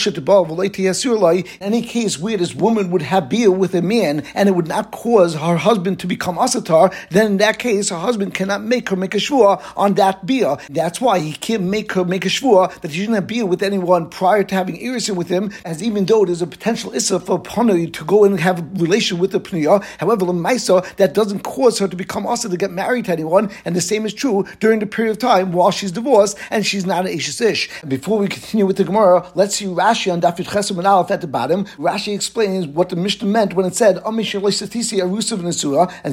any 1.61 1.83
case 1.83 2.19
where 2.19 2.37
this 2.37 2.55
woman 2.55 2.91
would 2.91 3.03
have 3.03 3.29
beer 3.29 3.51
with 3.51 3.75
a 3.75 3.83
man 3.83 4.23
and 4.35 4.49
it 4.49 4.53
would 4.53 4.69
not 4.69 4.91
cause 4.91 5.35
her 5.35 5.57
husband 5.57 5.99
to 6.01 6.07
become 6.07 6.37
asatar, 6.37 6.95
then 7.11 7.33
in 7.33 7.37
that 7.39 7.59
case 7.59 7.89
her 7.89 7.97
husband 7.97 8.35
cannot 8.35 8.63
make 8.63 8.89
her 8.91 8.97
make 8.97 9.15
a 9.15 9.19
shvua 9.19 9.63
on 9.77 9.95
that 9.95 10.27
beer. 10.27 10.57
That's 10.69 11.01
why 11.01 11.19
he 11.19 11.33
can't 11.33 11.65
make 11.65 11.93
her 11.93 12.05
make 12.05 12.25
a 12.25 12.29
shvua 12.29 12.81
that 12.81 12.93
she 12.93 13.01
didn't 13.01 13.15
have 13.15 13.27
beer 13.27 13.47
with 13.47 13.63
anyone 13.63 14.11
prior 14.11 14.45
to 14.45 14.55
having 14.55 14.77
irison 14.77 15.17
with 15.17 15.29
him, 15.29 15.53
as 15.65 15.83
even 15.83 16.05
though 16.05 16.25
there's 16.25 16.43
a 16.43 16.47
potential 16.47 16.93
issa 16.93 17.19
for 17.19 17.41
Panu 17.41 17.93
to 17.93 18.05
go 18.05 18.25
and 18.25 18.39
have 18.39 18.59
a 18.59 18.63
relation 18.75 19.19
with 19.19 19.33
the 19.33 19.41
Pnuya. 19.41 19.83
However, 19.99 20.27
Lamaisa, 20.27 20.85
that 20.97 21.15
doesn't 21.15 21.41
cause 21.41 21.79
her 21.79 21.89
to 21.89 21.97
become 21.97 22.27
asa 22.27 22.49
to 22.49 22.57
get 22.57 22.71
married 22.71 23.07
to 23.07 23.13
anyone, 23.13 23.51
and 23.65 23.75
the 23.75 23.81
same 23.81 24.05
is 24.05 24.15
true 24.15 24.45
during 24.61 24.82
the 24.83 24.87
period 24.87 25.13
of 25.13 25.19
time 25.19 25.53
while 25.53 25.71
she's 25.71 25.93
divorced 25.93 26.37
and 26.51 26.67
she's 26.67 26.85
not 26.85 27.07
an 27.07 27.15
Ashes 27.15 27.41
Ish. 27.41 27.71
And 27.81 27.91
before 27.91 28.19
we 28.19 28.29
continue 28.29 28.67
with 28.67 28.77
the 28.77 28.85
Gemara, 28.85 29.27
let's 29.35 29.57
see 29.57 29.67
Rashi 29.67 30.13
on 30.13 30.21
Dafit 30.21 30.47
Chesam 30.47 30.79
and 30.79 30.87
Aleph 30.87 31.11
at 31.11 31.21
the 31.21 31.27
bottom. 31.27 31.65
Rashi 31.79 32.15
explains 32.15 32.67
what 32.67 32.89
the 32.89 32.97
Mishnah 32.97 33.29
meant 33.29 33.55
when 33.55 33.67
it 33.67 33.75
said, 33.75 33.97
and 33.97 34.05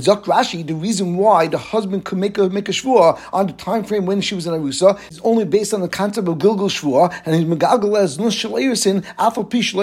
Zok 0.01 0.23
Rashi, 0.23 0.65
the 0.65 0.75
reason 0.75 1.17
why 1.17 1.47
the 1.47 1.57
husband 1.57 2.05
could 2.05 2.17
make 2.17 2.37
a, 2.37 2.49
make 2.49 2.69
a 2.69 2.71
shvua 2.71 3.19
on 3.33 3.47
the 3.47 3.53
time 3.53 3.83
frame 3.83 4.05
when 4.05 4.21
she 4.21 4.35
was 4.35 4.47
in 4.47 4.53
Arusa 4.53 4.99
is 5.11 5.19
only 5.23 5.45
based 5.45 5.73
on 5.73 5.81
the 5.81 5.87
concept 5.87 6.27
of 6.27 6.37
Gilgul 6.37 6.69
Shvua, 6.69 7.13
and 7.25 7.35
he's 7.35 7.45
Megagal 7.45 7.97
as 7.97 8.19
Nus 8.19 8.35
Shalayersin, 8.35 9.05
Alpha 9.17 9.43
Pish 9.43 9.73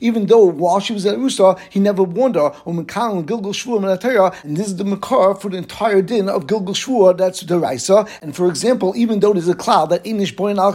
even 0.00 0.26
though 0.26 0.44
while 0.44 0.80
she 0.80 0.92
was 0.92 1.06
at 1.06 1.16
Arusa, 1.16 1.58
he 1.70 1.80
never 1.80 2.02
warned 2.02 2.34
her, 2.34 2.52
or 2.64 2.74
Gilgul 2.74 3.54
Shvua 3.54 3.78
and 4.44 4.56
this 4.56 4.66
is 4.66 4.76
the 4.76 4.84
Makar 4.84 5.34
for 5.34 5.48
the 5.50 5.56
entire 5.56 6.02
din 6.02 6.28
of 6.28 6.46
Gilgul 6.46 6.74
Shvua, 6.74 7.16
that's 7.16 7.40
the 7.40 7.58
And 8.22 8.34
for 8.34 8.48
example, 8.48 8.92
even 8.96 9.20
though 9.20 9.32
there's 9.32 9.48
a 9.48 9.54
cloud 9.54 9.90
that 9.90 10.04
Inish 10.04 10.34
Boyin 10.34 10.58
Al 10.58 10.72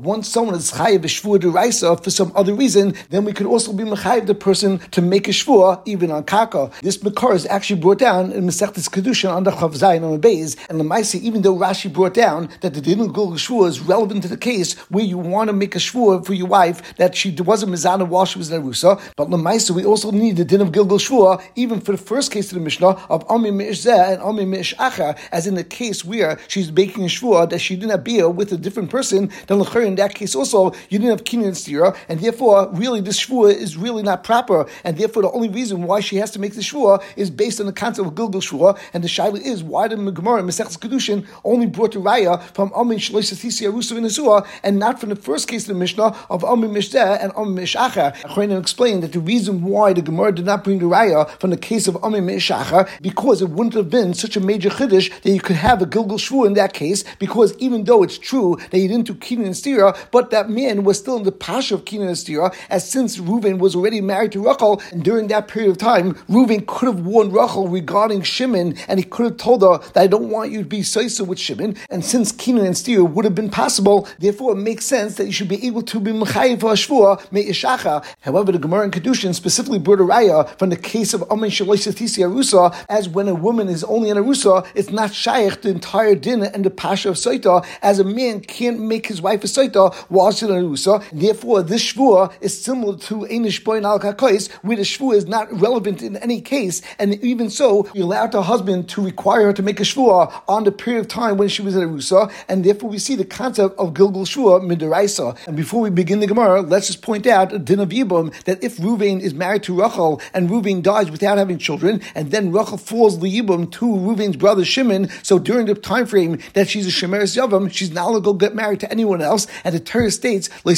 once 0.00 0.28
someone 0.28 0.54
is 0.54 0.72
Chayiv 0.72 1.00
Shvua 1.00 1.40
de 1.40 1.48
Raisa 1.48 1.96
for 1.96 2.10
some 2.10 2.32
other 2.34 2.54
reason, 2.54 2.94
then 3.10 3.24
we 3.24 3.32
could 3.32 3.46
also 3.46 3.72
be 3.72 3.84
Mechayiv 3.84 4.26
the 4.26 4.34
person 4.34 4.78
to 4.90 5.00
make 5.02 5.28
a 5.28 5.30
Shvua 5.30 5.82
even 5.86 6.10
on 6.10 6.24
Kaka. 6.24 6.70
This 6.82 7.02
Makar 7.02 7.34
is 7.34 7.46
actually 7.46 7.80
brought 7.80 7.98
down 7.98 8.32
in 8.32 8.44
Masechtas 8.44 8.88
Kedushin 8.88 9.32
on 9.32 9.44
the 9.44 9.50
Chav 9.50 9.76
Zayin 9.76 10.04
on 10.04 10.18
the 10.18 10.28
Beis, 10.28 10.56
and 10.68 10.80
Lamaisi, 10.80 11.20
even 11.20 11.42
though 11.42 11.56
Rashi 11.56 11.92
brought 11.92 12.14
down 12.14 12.48
that 12.60 12.74
the 12.74 12.80
din 12.80 13.00
of 13.00 13.08
Gilgul 13.08 13.34
Shvua 13.34 13.68
is 13.68 13.80
relevant 13.80 14.22
to 14.22 14.28
the 14.28 14.36
case 14.36 14.74
where 14.90 15.04
you 15.04 15.18
want 15.18 15.48
to 15.48 15.52
make 15.52 15.74
a 15.74 15.78
Shvua 15.78 16.24
for 16.24 16.34
your 16.34 16.48
wife 16.48 16.96
that 16.96 17.14
she 17.14 17.30
wasn't 17.32 17.72
Mizana 17.72 18.06
while 18.06 18.24
she 18.24 18.38
was 18.38 18.50
in 18.50 18.62
Arusa, 18.62 19.00
but 19.16 19.28
Lamaisa, 19.28 19.70
we 19.70 19.84
also 19.84 20.10
need 20.10 20.36
the 20.36 20.44
din 20.44 20.60
of 20.60 20.68
Gilgul 20.72 20.98
Shvua 20.98 21.42
even 21.54 21.80
for 21.80 21.92
the 21.92 21.98
first 21.98 22.32
case 22.32 22.50
of 22.52 22.58
the 22.58 22.64
Mishnah 22.64 22.88
of 23.08 23.24
Ami 23.30 23.50
Mish 23.50 23.86
and 23.86 24.20
Ami 24.22 24.44
Mish 24.44 24.74
Acha, 24.76 25.18
as 25.32 25.46
in 25.46 25.54
the 25.54 25.64
case 25.64 26.04
where 26.04 26.25
she's 26.48 26.70
making 26.72 27.04
a 27.04 27.08
Shvua 27.08 27.48
that 27.50 27.60
she 27.60 27.76
didn't 27.76 27.90
have 27.90 28.04
beer 28.04 28.28
with 28.28 28.52
a 28.52 28.56
different 28.56 28.90
person, 28.90 29.30
then 29.46 29.60
in 29.90 29.94
that 29.96 30.14
case 30.14 30.34
also 30.34 30.72
you 30.88 30.98
didn't 30.98 31.10
have 31.10 31.24
Kinyan 31.24 31.54
Stira, 31.60 31.96
and 32.08 32.20
therefore 32.20 32.68
really 32.72 33.00
this 33.00 33.24
Shvua 33.24 33.54
is 33.54 33.76
really 33.76 34.02
not 34.02 34.24
proper, 34.24 34.66
and 34.84 34.96
therefore 34.96 35.22
the 35.22 35.30
only 35.30 35.48
reason 35.48 35.82
why 35.82 36.00
she 36.00 36.16
has 36.16 36.30
to 36.32 36.38
make 36.38 36.54
the 36.54 36.60
Shvua 36.60 37.02
is 37.16 37.30
based 37.30 37.60
on 37.60 37.66
the 37.66 37.72
concept 37.72 38.08
of 38.08 38.14
Gilgul 38.14 38.42
Shvua, 38.42 38.78
and 38.92 39.04
the 39.04 39.08
Shaila 39.08 39.40
is 39.40 39.62
why 39.62 39.88
did 39.88 39.98
Gemara 40.16 40.40
in 40.40 40.46
Masechus 40.46 40.78
Kedushin 40.78 41.26
only 41.44 41.66
brought 41.66 41.92
the 41.92 41.98
Raya 41.98 42.42
from 42.54 42.72
Amin 42.74 42.98
Shloisatisi 42.98 43.70
Arusa 43.70 43.92
Vinasua, 43.92 44.46
and 44.62 44.78
not 44.78 44.98
from 45.00 45.10
the 45.10 45.16
first 45.16 45.48
case 45.48 45.62
of 45.62 45.68
the 45.68 45.74
Mishnah 45.74 46.16
of 46.30 46.44
Amin 46.44 46.70
Mishdeh 46.70 47.22
and 47.22 47.32
Amin 47.32 47.64
Mishacha. 47.64 48.16
Achrein 48.22 48.58
explained 48.58 49.02
that 49.02 49.12
the 49.12 49.20
reason 49.20 49.62
why 49.62 49.92
the 49.92 50.02
Gemara 50.02 50.32
did 50.32 50.46
not 50.46 50.64
bring 50.64 50.78
the 50.78 50.86
Raya 50.86 51.28
from 51.38 51.50
the 51.50 51.56
case 51.56 51.86
of 51.86 51.96
Amin 52.02 52.26
Mishacha 52.26 52.88
because 53.00 53.42
it 53.42 53.50
wouldn't 53.50 53.74
have 53.74 53.90
been 53.90 54.14
such 54.14 54.36
a 54.36 54.40
major 54.40 54.70
chiddush 54.70 55.10
that 55.22 55.30
you 55.30 55.40
could 55.40 55.56
have 55.56 55.82
a 55.82 55.86
Shvua 56.16 56.46
in 56.46 56.54
that 56.54 56.72
case, 56.72 57.04
because 57.18 57.56
even 57.58 57.84
though 57.84 58.02
it's 58.02 58.18
true 58.18 58.56
that 58.70 58.78
he 58.78 58.88
didn't 58.88 59.06
do 59.06 59.14
Kinyan 59.14 59.46
and 59.46 59.54
Stira, 59.54 59.96
but 60.10 60.30
that 60.30 60.50
man 60.50 60.84
was 60.84 60.98
still 60.98 61.16
in 61.16 61.22
the 61.24 61.32
Pasha 61.32 61.74
of 61.74 61.84
Kinyan 61.84 62.08
and 62.08 62.16
Stira, 62.16 62.54
as 62.70 62.88
since 62.88 63.18
Reuven 63.18 63.58
was 63.58 63.74
already 63.74 64.00
married 64.00 64.32
to 64.32 64.44
Rachel, 64.44 64.80
and 64.90 65.02
during 65.02 65.28
that 65.28 65.48
period 65.48 65.70
of 65.70 65.78
time, 65.78 66.14
Reuven 66.28 66.66
could 66.66 66.86
have 66.86 67.00
warned 67.00 67.32
Rachel 67.32 67.68
regarding 67.68 68.22
Shimon, 68.22 68.76
and 68.88 68.98
he 68.98 69.04
could 69.04 69.26
have 69.26 69.36
told 69.36 69.62
her 69.62 69.78
that 69.92 70.02
I 70.02 70.06
don't 70.06 70.30
want 70.30 70.50
you 70.52 70.60
to 70.60 70.68
be 70.68 70.80
Saisa 70.80 71.26
with 71.26 71.38
Shimon, 71.38 71.76
and 71.90 72.04
since 72.04 72.32
Kinyan 72.32 72.66
and 72.66 72.74
Stira 72.74 73.08
would 73.08 73.24
have 73.24 73.34
been 73.34 73.50
possible, 73.50 74.08
therefore 74.18 74.52
it 74.52 74.56
makes 74.56 74.84
sense 74.84 75.16
that 75.16 75.26
you 75.26 75.32
should 75.32 75.48
be 75.48 75.66
able 75.66 75.82
to 75.82 76.00
be 76.00 76.12
Mechayiv 76.12 76.60
for 76.60 76.72
Ashvua, 76.72 77.30
Me'ishacha. 77.32 78.04
However, 78.20 78.52
the 78.52 78.58
Gemara 78.58 78.84
in 78.84 78.90
Kedushin 78.90 79.34
specifically 79.34 79.78
brought 79.78 80.00
a 80.00 80.04
raya 80.04 80.58
from 80.58 80.70
the 80.70 80.76
case 80.76 81.14
of 81.14 81.22
Amen 81.30 81.50
Shaloisatisi 81.50 82.24
Arusa, 82.26 82.74
as 82.88 83.08
when 83.08 83.28
a 83.28 83.34
woman 83.34 83.68
is 83.68 83.84
only 83.84 84.10
in 84.10 84.16
Arusa, 84.16 84.66
it's 84.74 84.90
not 84.90 85.12
Shaykh 85.12 85.62
the 85.62 85.70
entire 85.70 86.05
dinner 86.14 86.50
and 86.54 86.64
the 86.64 86.70
Pasha 86.70 87.08
of 87.08 87.16
Saita, 87.16 87.66
as 87.82 87.98
a 87.98 88.04
man 88.04 88.40
can't 88.40 88.80
make 88.80 89.06
his 89.06 89.20
wife 89.20 89.42
a 89.44 89.46
Saita 89.46 89.94
while 90.08 90.30
she's 90.30 90.48
in 90.48 90.50
Arusa. 90.50 91.02
Therefore, 91.12 91.62
this 91.62 91.92
Shvua 91.92 92.32
is 92.40 92.62
similar 92.62 92.98
to 92.98 93.20
Einish 93.20 93.64
Boin 93.64 93.84
Al 93.84 93.98
Kakais, 93.98 94.50
where 94.62 94.76
the 94.76 94.82
Shvua 94.82 95.16
is 95.16 95.26
not 95.26 95.52
relevant 95.60 96.02
in 96.02 96.16
any 96.18 96.40
case, 96.40 96.82
and 96.98 97.14
even 97.24 97.50
so, 97.50 97.88
you 97.94 98.04
allowed 98.04 98.34
her 98.34 98.42
husband 98.42 98.88
to 98.90 99.02
require 99.02 99.46
her 99.46 99.52
to 99.52 99.62
make 99.62 99.80
a 99.80 99.84
Shvua 99.84 100.42
on 100.46 100.64
the 100.64 100.72
period 100.72 101.00
of 101.00 101.08
time 101.08 101.36
when 101.36 101.48
she 101.48 101.62
was 101.62 101.74
in 101.74 101.82
Arusa, 101.88 102.30
and 102.48 102.64
therefore 102.64 102.90
we 102.90 102.98
see 102.98 103.14
the 103.14 103.24
concept 103.24 103.78
of 103.78 103.94
Gilgul 103.94 104.26
Shvua 104.26 104.60
Midaraisa. 104.60 105.36
And 105.46 105.56
before 105.56 105.80
we 105.80 105.90
begin 105.90 106.20
the 106.20 106.26
Gemara, 106.26 106.60
let's 106.60 106.88
just 106.88 107.02
point 107.02 107.26
out 107.26 107.52
a 107.52 107.58
din 107.58 107.80
of 107.80 107.88
Yibum 107.88 108.32
that 108.44 108.62
if 108.62 108.76
Ruvain 108.76 109.20
is 109.20 109.32
married 109.32 109.62
to 109.64 109.80
Rachel 109.80 110.20
and 110.34 110.50
Ruvain 110.50 110.82
dies 110.82 111.10
without 111.10 111.38
having 111.38 111.58
children, 111.58 112.02
and 112.14 112.30
then 112.30 112.52
Rachel 112.52 112.76
falls 112.76 113.18
Liyibum 113.18 113.72
to 113.72 113.86
Ruvain's 113.86 114.36
brother 114.36 114.64
Shimon, 114.64 115.08
so 115.22 115.38
during 115.38 115.66
the 115.66 115.74
time 115.74 115.95
frame 116.04 116.38
that 116.54 116.68
she's 116.68 116.86
a 116.86 116.90
Shemeres 116.90 117.36
Yavam, 117.36 117.72
she's 117.72 117.92
not 117.92 118.08
allowed 118.08 118.24
to 118.24 118.34
get 118.34 118.54
married 118.54 118.80
to 118.80 118.90
anyone 118.90 119.22
else, 119.22 119.46
and 119.64 119.74
the 119.74 119.80
Torah 119.80 120.10
states, 120.10 120.50
and 120.66 120.76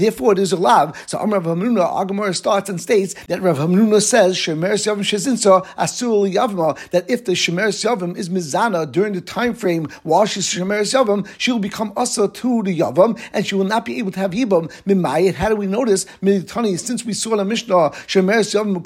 therefore 0.00 0.32
it 0.32 0.38
is 0.38 0.52
a 0.52 0.56
lav. 0.56 1.04
So 1.06 1.18
Amr 1.18 1.38
Rav 1.38 1.58
Hamnuna, 1.58 1.88
Agamara 1.88 2.34
starts 2.34 2.68
and 2.68 2.80
states 2.80 3.14
that 3.26 3.42
Rav 3.42 3.58
Hamnuna 3.58 4.02
says, 4.02 4.36
Shemeres 4.36 4.86
Yavam 4.86 5.00
Shezinsa 5.00 5.64
Asul 5.76 6.32
Yavma, 6.32 6.76
that 6.90 7.08
if 7.08 7.24
the 7.24 7.32
Shemeres 7.32 7.84
Yavam 7.84 8.16
is 8.16 8.28
Mizana 8.28 8.90
during 8.90 9.12
the 9.12 9.20
time 9.20 9.54
frame 9.54 9.88
while 10.02 10.24
she's 10.24 10.46
Shemeres 10.46 10.94
Yavam, 10.94 11.28
she 11.38 11.52
will 11.52 11.58
become 11.58 11.92
Asa 11.96 12.28
to 12.28 12.62
the 12.62 12.78
Yavam, 12.78 13.20
and 13.32 13.46
she 13.46 13.54
will 13.54 13.64
not 13.64 13.84
be 13.84 13.98
able 13.98 14.12
to 14.12 14.20
have 14.20 14.30
Yibam. 14.30 14.70
Mimayit, 14.84 15.34
how 15.34 15.50
do 15.50 15.56
we 15.56 15.66
notice? 15.66 16.06
Since 16.22 17.04
we 17.04 17.12
saw 17.12 17.32
in 17.32 17.38
the 17.38 17.44
Mishnah, 17.44 17.90
Shemeres 18.06 18.54
Yavam 18.54 18.82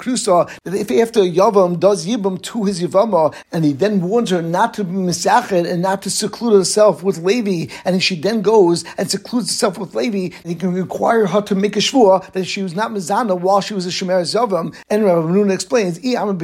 that 0.63 0.73
if 0.73 0.91
after 0.91 1.21
Yavam 1.21 1.79
does 1.79 2.05
Yibam 2.05 2.41
to 2.41 2.65
his 2.65 2.81
Yavama, 2.81 3.33
and 3.51 3.63
he 3.63 3.71
then 3.71 4.01
warns 4.11 4.29
her 4.29 4.41
not 4.41 4.73
to 4.73 4.83
be 4.83 4.91
misached 4.91 5.53
and 5.53 5.81
not 5.81 6.01
to 6.01 6.09
seclude 6.09 6.53
herself 6.53 7.01
with 7.01 7.19
Levi, 7.19 7.73
and 7.85 8.03
she 8.03 8.19
then 8.19 8.41
goes 8.41 8.83
and 8.97 9.09
secludes 9.09 9.47
herself 9.47 9.77
with 9.77 9.95
Levi, 9.95 10.35
and 10.43 10.51
he 10.51 10.55
can 10.55 10.73
require 10.73 11.25
her 11.27 11.41
to 11.41 11.55
make 11.55 11.77
a 11.77 11.79
shvua 11.79 12.29
that 12.33 12.43
she 12.43 12.61
was 12.61 12.75
not 12.75 12.91
mizana 12.91 13.39
while 13.39 13.61
she 13.61 13.73
was 13.73 13.85
a 13.85 13.89
shemer 13.89 14.21
yavam. 14.21 14.75
And 14.89 15.05
Rabbi 15.05 15.29
Nuna 15.29 15.53
explains, 15.53 15.97
"I 16.03 16.21
am 16.21 16.27
a 16.27 16.35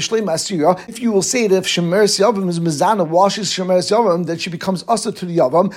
if 0.88 1.00
you 1.02 1.12
will 1.12 1.22
say 1.22 1.48
that 1.48 1.58
if 1.58 1.66
shemer 1.66 2.04
yavam 2.06 2.48
is 2.48 2.62
mizana 2.62 3.06
while 3.06 3.28
she's 3.28 3.52
shemer 3.52 3.80
yavam, 3.80 4.26
that 4.28 4.40
she 4.40 4.50
becomes 4.50 4.86
asa 4.88 5.12
to 5.12 5.26
the 5.26 5.36
yavam, 5.36 5.74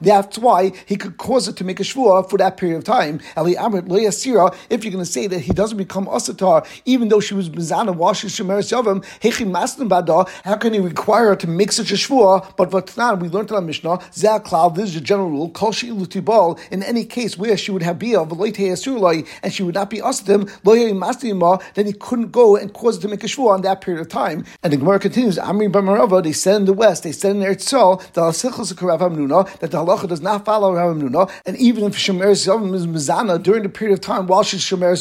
that's 0.00 0.38
why 0.38 0.72
he 0.86 0.96
could 0.96 1.16
cause 1.16 1.46
her 1.46 1.52
to 1.52 1.62
make 1.62 1.78
a 1.78 1.84
shvua 1.84 2.28
for 2.28 2.38
that 2.38 2.56
period 2.56 2.78
of 2.78 2.84
time. 2.84 3.20
If 3.36 4.84
you're 4.84 4.92
going 4.92 5.04
to 5.04 5.12
say 5.18 5.28
that 5.28 5.38
he 5.38 5.52
doesn't 5.52 5.78
become 5.78 6.06
asatar, 6.06 6.66
even 6.84 7.08
though 7.08 7.20
she 7.20 7.34
was 7.34 7.48
mizana 7.50 7.94
while 7.94 8.14
she's 8.14 8.32
shemer 8.36 8.58
yavam, 8.58 9.04
how 10.44 10.56
can 10.56 10.72
he 10.74 10.80
require 10.80 11.28
her 11.28 11.36
to 11.36 11.46
make 11.46 11.72
such 11.72 11.90
a 11.90 11.94
shvua? 11.94 12.56
But 12.56 12.70
Vatnan, 12.70 13.20
we 13.20 13.28
learned 13.28 13.50
in 13.50 13.56
our 13.56 13.62
Mishnah, 13.62 14.00
Zah 14.12 14.38
this 14.70 14.90
is 14.90 14.96
a 14.96 15.00
general 15.00 15.30
rule, 15.30 15.50
Kol 15.50 15.72
She'ilutibal, 15.72 16.58
in 16.70 16.82
any 16.82 17.04
case 17.04 17.36
where 17.38 17.56
she 17.56 17.70
would 17.70 17.82
have 17.82 17.98
bia, 17.98 18.22
and 18.22 19.52
she 19.52 19.62
would 19.62 19.74
not 19.74 19.90
be 19.90 19.98
asatim, 19.98 21.62
then 21.74 21.86
he 21.86 21.92
couldn't 21.92 22.32
go 22.32 22.56
and 22.56 22.72
cause 22.72 22.98
it 22.98 23.00
to 23.02 23.08
make 23.08 23.22
a 23.24 23.26
shvua 23.26 23.50
on 23.54 23.62
that 23.62 23.80
period 23.80 24.00
of 24.00 24.08
time. 24.08 24.44
And 24.62 24.72
the 24.72 24.76
Gemara 24.76 24.98
continues, 24.98 25.38
Amri 25.38 25.70
Bamarava, 25.70 26.22
they 26.22 26.32
said 26.32 26.56
in 26.56 26.64
the 26.64 26.72
West, 26.72 27.02
they 27.02 27.12
said 27.12 27.36
in 27.36 27.42
Eretz 27.42 27.70
that 29.60 29.70
the 29.70 29.78
halacha 29.78 30.08
does 30.08 30.20
not 30.20 30.44
follow 30.44 30.74
Rav 30.74 30.96
Nuna, 30.96 31.30
and 31.46 31.56
even 31.56 31.84
if 31.84 31.96
Shemer 31.96 32.32
Zavam 32.32 32.74
is 32.74 32.86
Mizana 32.86 33.42
during 33.42 33.62
the 33.62 33.68
period 33.68 33.94
of 33.94 34.00
time 34.00 34.26
while 34.26 34.42
she's 34.42 34.60
Shemer 34.60 34.94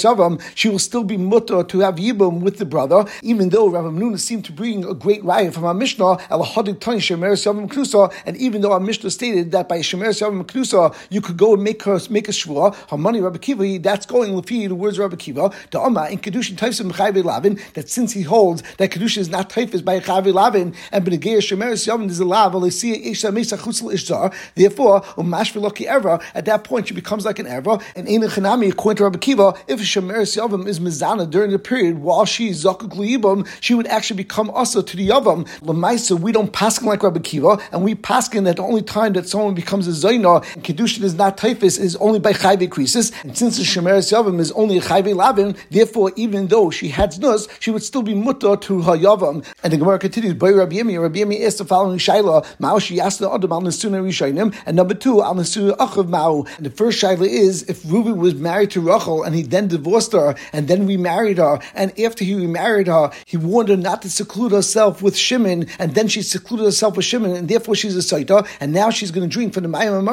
she 0.56 0.70
will 0.70 0.80
still 0.80 1.04
be 1.04 1.18
mutter 1.18 1.64
to 1.64 1.80
have 1.80 1.96
Yibum 1.96 2.42
with 2.42 2.58
the 2.58 2.66
brother, 2.66 3.06
even 3.22 3.50
though 3.50 3.70
Rav 3.70 3.86
Nuna 3.86 4.20
seemed 4.20 4.46
to 4.46 4.52
bring 4.52 4.84
a 4.84 4.94
great 5.04 5.22
raya 5.22 5.54
from 5.54 5.66
our 5.66 5.74
Mishnah, 5.74 6.16
Elahadik 6.32 6.80
Tani 6.80 7.00
Shemer 7.00 7.34
Zavam 7.34 7.68
Knusa, 7.68 8.14
and 8.26 8.38
even 8.38 8.62
though 8.62 8.72
our 8.72 8.80
Mishnah 8.80 9.12
stated 9.12 9.52
that 9.52 9.68
by 9.68 9.80
Shemer 9.80 10.08
Zavam 10.08 10.46
Knusa 10.46 10.96
you 11.10 11.20
could 11.20 11.36
go 11.36 11.56
and 11.56 11.64
make 11.64 11.84
her 11.84 12.00
make 12.10 12.30
a 12.30 12.32
shvua, 12.32 12.74
her 12.90 12.98
money 12.98 13.20
Rabbi 13.20 13.38
Kiva, 13.38 13.80
that's 13.80 14.06
going 14.06 14.32
lefi 14.32 14.70
the 14.70 14.76
words 14.76 14.98
of 14.98 15.02
Rabbi 15.02 15.18
Kiva, 15.18 15.52
the 15.72 15.82
Amma 15.82 16.08
in 16.10 16.20
Kedushin 16.20 16.56
Taifsim 16.56 16.94
Chayve 16.94 17.22
Lavin, 17.22 17.60
that 17.74 17.90
since 17.90 18.14
he 18.14 18.22
holds 18.22 18.64
that 18.78 18.92
Kedushin 18.92 19.18
is 19.18 19.30
not 19.30 19.50
Taifis 19.50 19.84
by 19.84 20.00
Chayve 20.00 20.34
Lavin, 20.34 20.74
and 20.94 21.06
Benegeir 21.06 21.40
Shemer 21.40 21.74
Zavam 21.74 22.10
is 22.10 22.22
a 22.22 22.26
lav, 22.26 22.56
Isha 22.56 23.32
Mesa 23.34 23.58
Chutzal 23.58 23.92
Ishzar, 23.92 24.34
therefore, 24.56 25.02
Umashviloki 25.18 25.86
Erva, 25.86 26.24
at 26.34 26.46
that 26.46 26.64
point 26.64 26.88
she 26.88 26.94
becomes 26.94 27.26
like 27.26 27.40
an 27.40 27.46
Erva, 27.46 27.84
and 27.98 28.08
Ein 28.08 28.22
Chanami, 28.22 28.72
according 28.72 28.98
to 28.98 29.04
Rabbi 29.04 29.20
Kiva, 29.20 29.54
if 29.68 29.82
Shemer 29.82 30.22
Yavam 30.22 30.66
is 30.66 30.80
Mizana 30.80 31.30
during 31.30 31.52
the 31.52 31.60
period 31.60 32.00
while 32.00 32.24
she 32.24 32.48
is 32.48 32.64
Zakuk 32.64 32.94
Liyibam, 32.94 33.46
she 33.60 33.74
would 33.74 33.88
actually 33.88 34.18
become 34.18 34.50
Asa 34.52 34.84
to 34.84 34.93
the 34.98 35.10
Yavam. 35.10 35.48
Lamaisa, 35.62 36.20
we 36.20 36.32
don't 36.32 36.52
paskin 36.52 36.84
like 36.84 37.04
Rabbi 37.04 37.20
Kiva, 37.20 37.58
and 37.72 37.84
we 37.84 37.96
paskin 37.96 38.44
that 38.46 38.58
the 38.58 38.64
only 38.64 38.82
time 38.82 39.14
that 39.14 39.28
someone 39.28 39.54
becomes 39.54 39.88
a 39.88 39.92
Zaina 39.92 40.44
and 40.56 40.64
Kedushin 40.64 41.04
is 41.04 41.16
not 41.16 41.38
Taifis 41.38 41.80
is 41.80 41.96
only 41.98 42.20
by 42.20 42.34
Chayve 42.34 42.68
Krisis, 42.70 43.12
and 43.24 43.38
since 43.38 43.58
the 43.58 43.64
Shemer 43.64 43.98
Yavam 43.98 44.40
is 44.40 44.52
only 44.54 44.78
a 44.78 44.82
Chayve 44.82 45.16
Lavin, 45.16 45.56
therefore, 45.72 46.12
even 46.16 46.48
though 46.48 46.70
she 46.70 46.90
had 46.90 47.12
Znus, 47.12 47.50
she 47.60 47.72
would 47.72 47.84
still 47.84 48.04
be 48.04 48.14
Mutta 48.14 48.58
to 48.62 48.82
her 48.82 48.94
Yavam. 48.94 49.46
And 49.64 49.74
the 49.74 49.78
Gemara 49.78 50.00
continues, 50.00 50.36
by 50.36 50.50
Rabbi 50.50 50.76
Yemi, 50.76 51.02
Rabbi 51.02 51.20
Yemi 51.20 51.46
asked 51.46 51.60
the 51.60 51.66
following 51.66 51.98
Shaila, 51.98 52.46
Mao 52.60 52.80
she 52.80 53.00
asked 53.00 53.20
the 53.20 53.32
Adam 53.32 53.52
al 53.52 53.62
Nesuna 53.62 54.02
Rishainim, 54.02 54.56
and 54.66 54.76
number 54.76 54.94
two, 54.94 55.22
al 55.22 55.36
Nesuna 55.36 55.76
Achav 55.78 56.08
Mao. 56.08 56.46
And 56.58 56.66
the 56.66 56.70
first 56.70 57.02
Shaila 57.02 57.28
is, 57.28 57.64
if 57.64 57.84
Reuben 57.86 58.18
was 58.18 58.36
married 58.36 58.72
to 58.72 58.82
Rachel 58.82 59.24
and 59.24 59.36
he 59.36 59.44
then 59.44 59.68
divorced 59.68 60.14
her 60.14 60.36
and 60.52 60.68
then 60.68 60.86
remarried 60.88 61.38
her, 61.38 61.60
and 61.74 61.98
after 62.00 62.24
he 62.24 62.36
remarried 62.36 62.88
her, 62.88 63.12
he 63.26 63.38
warned 63.38 63.70
her 63.70 63.78
not 63.78 64.02
to 64.04 64.10
seclude 64.10 64.52
herself 64.52 64.83
with 65.02 65.16
Shimon, 65.16 65.68
and 65.80 65.96
then 65.96 66.08
she 66.08 66.22
secluded 66.22 66.66
herself 66.66 66.98
with 66.98 67.06
Shimon, 67.06 67.32
and 67.32 67.48
therefore 67.48 67.76
she's 67.76 67.96
a 67.96 68.00
Saita, 68.00 68.48
and 68.60 68.74
now 68.74 68.90
she's 68.90 69.12
going 69.12 69.28
to 69.28 69.34
drink 69.34 69.54
from 69.54 69.64
the 69.64 69.70
Mayim 69.70 70.04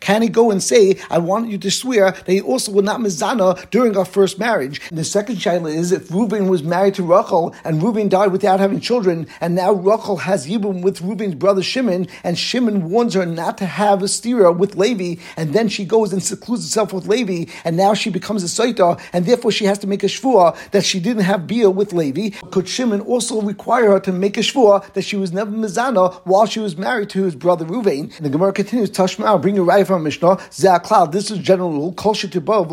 can 0.00 0.22
he 0.22 0.28
go 0.28 0.50
and 0.50 0.62
say, 0.62 0.98
I 1.10 1.18
want 1.18 1.48
you 1.48 1.58
to 1.58 1.70
swear 1.70 2.12
that 2.12 2.28
he 2.28 2.40
also 2.40 2.72
will 2.72 2.82
not 2.82 3.00
Mizana 3.00 3.68
during 3.70 3.96
our 3.96 4.04
first 4.04 4.38
marriage? 4.38 4.80
And 4.90 4.98
the 4.98 5.04
second 5.04 5.36
Shaila 5.36 5.74
is, 5.74 5.92
if 5.92 6.10
Reuben 6.10 6.48
was 6.48 6.62
married 6.62 6.94
to 6.94 7.02
Rachel, 7.02 7.54
and 7.64 7.82
Reuben 7.82 8.08
died 8.08 8.32
without 8.32 8.60
having 8.60 8.80
children, 8.80 9.26
and 9.40 9.54
now 9.54 9.72
Rachel 9.72 10.16
has 10.18 10.46
Yibum 10.46 10.82
with 10.82 11.00
Reuben's 11.00 11.34
brother 11.34 11.62
Shimon, 11.62 12.08
and 12.24 12.38
Shimon 12.38 12.90
warns 12.90 13.14
her 13.14 13.26
not 13.26 13.58
to 13.58 13.66
have 13.66 14.02
a 14.02 14.06
stira 14.06 14.56
with 14.56 14.76
Levi, 14.76 15.20
and 15.36 15.52
then 15.52 15.68
she 15.68 15.84
goes 15.84 16.12
and 16.12 16.22
secludes 16.22 16.64
herself 16.64 16.92
with 16.92 17.06
Levi, 17.06 17.50
and 17.64 17.76
now 17.76 17.94
she 17.94 18.10
becomes 18.10 18.42
a 18.42 18.46
Saita, 18.46 19.00
and 19.12 19.26
therefore 19.26 19.52
she 19.52 19.64
has 19.64 19.78
to 19.78 19.86
make 19.86 20.02
a 20.02 20.06
shvua 20.06 20.56
that 20.70 20.84
she 20.84 21.00
didn't 21.00 21.24
have 21.24 21.46
beer 21.46 21.70
with 21.70 21.92
Levi. 21.92 22.30
Could 22.50 22.68
Shimon 22.68 23.00
also 23.00 23.40
require 23.40 23.92
her 23.92 24.00
to 24.00 24.12
make 24.18 24.36
a 24.36 24.40
shvua 24.40 24.92
that 24.94 25.02
she 25.02 25.16
was 25.16 25.32
never 25.32 25.50
Mizana 25.50 26.14
while 26.24 26.46
she 26.46 26.60
was 26.60 26.76
married 26.76 27.10
to 27.10 27.24
his 27.24 27.34
brother 27.34 27.64
Ruvain? 27.64 28.16
And 28.16 28.26
the 28.26 28.30
Gemara 28.30 28.52
continues, 28.52 28.90
Tashma, 28.90 29.40
bring 29.40 29.58
a 29.58 29.62
right 29.62 29.86
from 29.86 30.02
Mishnah, 30.02 30.38
this 31.10 31.30
is 31.30 31.38
general 31.38 31.72
rule, 31.72 31.92
Kol 31.94 32.14
Shetibov, 32.14 32.68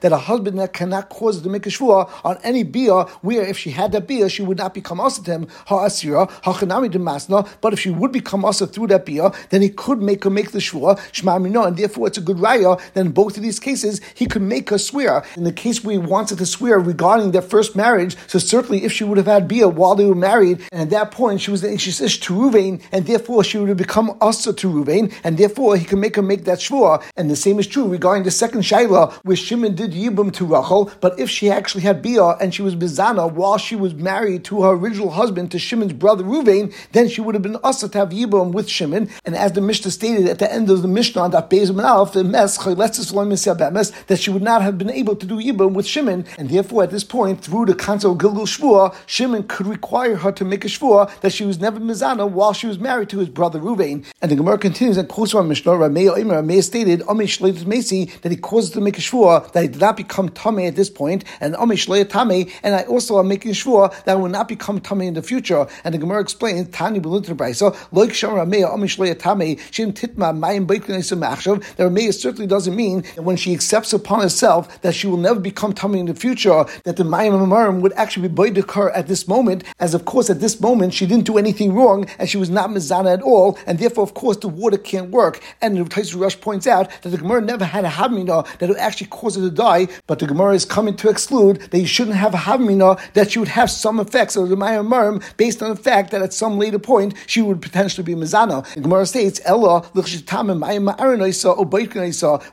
that 0.00 0.12
a 0.12 0.16
husband 0.16 0.58
that 0.58 0.72
cannot 0.72 1.08
cause 1.08 1.42
to 1.42 1.48
make 1.48 1.66
a 1.66 1.70
shvua 1.70 2.10
on 2.24 2.38
any 2.42 2.62
Bia, 2.62 3.04
where 3.22 3.42
if 3.42 3.58
she 3.58 3.70
had 3.70 3.92
that 3.92 4.06
Bia, 4.06 4.28
she 4.28 4.42
would 4.42 4.58
not 4.58 4.74
become 4.74 4.98
Asatim, 4.98 5.48
Ha 5.66 5.86
Asira, 5.86 6.30
Ha 6.30 6.52
Chanami 6.52 6.90
Demasna, 6.90 7.48
but 7.60 7.72
if 7.72 7.80
she 7.80 7.90
would 7.90 8.12
become 8.12 8.44
Asa 8.44 8.66
through 8.66 8.88
that 8.88 9.06
Bia, 9.06 9.30
then 9.50 9.62
he 9.62 9.68
could 9.68 10.02
make 10.02 10.24
her 10.24 10.30
make 10.30 10.50
the 10.52 10.58
Shvua, 10.58 10.98
Shema 11.12 11.38
Mino, 11.38 11.64
and 11.64 11.76
therefore 11.76 12.06
it's 12.06 12.18
a 12.18 12.20
good 12.20 12.38
raya, 12.38 12.80
then 12.94 13.10
both 13.10 13.36
of 13.36 13.42
these 13.42 13.60
cases, 13.60 14.00
he 14.14 14.26
could 14.26 14.42
make 14.42 14.70
her 14.70 14.78
swear. 14.78 15.24
In 15.36 15.44
the 15.44 15.52
case 15.52 15.84
where 15.84 15.92
he 15.92 15.98
wanted 15.98 16.38
to 16.38 16.46
swear 16.46 16.78
regarding 16.78 17.32
their 17.32 17.42
first 17.42 17.76
marriage, 17.76 18.16
so 18.26 18.38
certainly 18.38 18.84
if 18.84 18.92
she 18.92 19.04
would 19.04 19.17
have 19.18 19.26
had 19.26 19.48
Bia 19.48 19.68
while 19.68 19.94
they 19.94 20.04
were 20.04 20.14
married, 20.14 20.60
and 20.72 20.82
at 20.82 20.90
that 20.90 21.10
point 21.10 21.40
she 21.40 21.50
was 21.50 21.60
the 21.60 21.72
Ish 21.72 22.20
to 22.20 22.32
Ruvain, 22.32 22.82
and 22.92 23.06
therefore 23.06 23.44
she 23.44 23.58
would 23.58 23.68
have 23.68 23.78
become 23.78 24.16
Asa 24.20 24.52
to 24.52 24.68
Ruvain, 24.68 25.12
and 25.24 25.36
therefore 25.36 25.76
he 25.76 25.84
could 25.84 25.98
make 25.98 26.16
her 26.16 26.22
make 26.22 26.44
that 26.44 26.58
Shvua. 26.58 27.02
And 27.16 27.30
the 27.30 27.36
same 27.36 27.58
is 27.58 27.66
true 27.66 27.86
regarding 27.86 28.24
the 28.24 28.30
second 28.30 28.62
Shaila, 28.62 29.12
where 29.24 29.36
Shimon 29.36 29.74
did 29.74 29.92
Yibum 29.92 30.32
to 30.34 30.44
Rachel, 30.44 30.90
but 31.00 31.18
if 31.18 31.28
she 31.28 31.50
actually 31.50 31.82
had 31.82 32.02
Bia 32.02 32.36
and 32.40 32.54
she 32.54 32.62
was 32.62 32.74
Bizana 32.74 33.32
while 33.32 33.58
she 33.58 33.76
was 33.76 33.94
married 33.94 34.44
to 34.44 34.62
her 34.62 34.70
original 34.70 35.10
husband, 35.10 35.50
to 35.50 35.58
Shimon's 35.58 35.92
brother 35.92 36.24
Ruvain, 36.24 36.74
then 36.92 37.08
she 37.08 37.20
would 37.20 37.34
have 37.34 37.42
been 37.42 37.56
Asa 37.62 37.88
to 37.88 37.98
have 37.98 38.10
Yibum 38.10 38.52
with 38.52 38.68
Shimon. 38.68 39.08
And 39.24 39.36
as 39.36 39.52
the 39.52 39.60
Mishnah 39.60 39.90
stated 39.90 40.28
at 40.28 40.38
the 40.38 40.52
end 40.52 40.70
of 40.70 40.82
the 40.82 40.88
Mishnah 40.88 41.22
on 41.22 41.30
that 41.32 41.50
Bezim 41.50 41.82
Alf, 41.82 42.12
that 42.12 44.18
she 44.18 44.30
would 44.30 44.42
not 44.42 44.62
have 44.62 44.78
been 44.78 44.90
able 44.90 45.16
to 45.16 45.26
do 45.26 45.36
Yibum 45.36 45.72
with 45.72 45.86
Shimon, 45.86 46.26
and 46.36 46.48
therefore 46.48 46.84
at 46.84 46.90
this 46.90 47.04
point, 47.04 47.42
through 47.42 47.66
the 47.66 47.74
council 47.74 48.12
of 48.12 48.18
Gilgul 48.18 48.46
Shvua, 48.46 48.94
Shimon 49.08 49.44
could 49.44 49.66
require 49.66 50.16
her 50.16 50.30
to 50.32 50.44
make 50.44 50.66
a 50.66 50.68
Shvua 50.68 51.10
that 51.20 51.32
she 51.32 51.46
was 51.46 51.58
never 51.58 51.80
Mizana 51.80 52.30
while 52.30 52.52
she 52.52 52.66
was 52.66 52.78
married 52.78 53.08
to 53.08 53.18
his 53.18 53.30
brother 53.30 53.58
Ruvain. 53.58 54.04
And 54.20 54.30
the 54.30 54.36
Gemara 54.36 54.58
continues 54.58 54.98
and 54.98 55.08
quotes 55.08 55.32
from 55.32 55.48
Mishnah, 55.48 55.72
Rameh 55.72 56.14
Rameh 56.14 56.62
stated, 56.62 57.00
Amish 57.00 58.20
that 58.20 58.30
he 58.30 58.36
caused 58.36 58.74
to 58.74 58.82
make 58.82 58.98
a 58.98 59.00
Shvua 59.00 59.50
that 59.52 59.62
he 59.62 59.68
did 59.68 59.80
not 59.80 59.96
become 59.96 60.28
Tame 60.28 60.60
at 60.60 60.76
this 60.76 60.90
point, 60.90 61.24
and 61.40 61.54
Amish 61.54 61.86
Tame, 61.86 62.52
and 62.62 62.74
I 62.74 62.82
also 62.82 63.18
am 63.18 63.28
making 63.28 63.52
Shvua 63.52 63.90
that 64.04 64.12
I 64.12 64.14
will 64.14 64.28
not 64.28 64.46
become 64.46 64.78
Tame 64.78 65.00
in 65.00 65.14
the 65.14 65.22
future. 65.22 65.66
And 65.84 65.94
the 65.94 65.98
Gemara 65.98 66.20
explains, 66.20 66.68
Tani 66.68 67.00
Beluntra 67.00 67.34
Brisa, 67.34 67.74
Loik 67.92 68.12
Sham 68.12 68.32
Rameh 68.32 68.70
Amish 68.70 68.96
Tame, 68.98 69.56
Shim 69.56 69.94
Titma, 69.94 70.38
Mayim 70.38 70.66
Baikin 70.66 70.98
Machshav, 71.18 71.64
that 71.76 71.90
Rameh 71.90 72.12
certainly 72.12 72.46
doesn't 72.46 72.76
mean 72.76 73.00
that 73.16 73.22
when 73.22 73.38
she 73.38 73.54
accepts 73.54 73.94
upon 73.94 74.20
herself 74.20 74.82
that 74.82 74.94
she 74.94 75.06
will 75.06 75.16
never 75.16 75.40
become 75.40 75.72
tummy 75.72 75.98
in 75.98 76.06
the 76.06 76.14
future, 76.14 76.66
that 76.84 76.96
the 76.96 77.04
Mayim 77.04 77.32
Amarim 77.32 77.80
would 77.80 77.94
actually 77.94 78.28
be 78.28 78.34
boidek 78.34 78.70
her 78.72 78.97
at 78.98 79.06
this 79.06 79.26
moment, 79.28 79.64
as 79.78 79.94
of 79.94 80.04
course 80.04 80.28
at 80.30 80.40
this 80.40 80.60
moment 80.60 80.94
she 80.94 81.06
didn't 81.06 81.24
do 81.24 81.38
anything 81.38 81.72
wrong 81.74 82.06
and 82.18 82.28
she 82.28 82.36
was 82.36 82.50
not 82.50 82.70
Mizana 82.70 83.12
at 83.14 83.22
all, 83.22 83.58
and 83.66 83.78
therefore 83.78 84.04
of 84.04 84.14
course 84.14 84.36
the 84.38 84.48
water 84.48 84.78
can't 84.78 85.10
work. 85.10 85.40
And 85.62 85.76
the 85.76 85.84
Taisu 85.84 86.20
Rush 86.20 86.40
points 86.40 86.66
out 86.66 86.90
that 87.02 87.10
the 87.10 87.16
Gemara 87.16 87.40
never 87.40 87.64
had 87.64 87.84
a 87.84 87.88
Havmina 87.88 88.46
that 88.58 88.68
would 88.68 88.78
actually 88.78 89.06
cause 89.08 89.36
her 89.36 89.42
to 89.42 89.50
die, 89.50 89.88
but 90.06 90.18
the 90.18 90.26
Gemara 90.26 90.54
is 90.54 90.64
coming 90.64 90.96
to 90.96 91.08
exclude 91.08 91.60
that 91.70 91.78
you 91.78 91.86
shouldn't 91.86 92.16
have 92.16 92.34
a 92.34 92.38
Havmina 92.38 93.00
that 93.12 93.30
she 93.30 93.38
would 93.38 93.48
have 93.48 93.70
some 93.70 94.00
effects 94.00 94.36
of 94.36 94.48
the 94.48 94.56
Amarim 94.56 95.22
based 95.36 95.62
on 95.62 95.70
the 95.70 95.76
fact 95.76 96.10
that 96.10 96.22
at 96.22 96.32
some 96.32 96.58
later 96.58 96.78
point 96.78 97.14
she 97.26 97.40
would 97.40 97.62
potentially 97.62 98.04
be 98.04 98.14
Mizana. 98.14 98.66
The 98.74 98.80
Gemara 98.80 99.06
states, 99.06 99.40
Ella, 99.44 99.82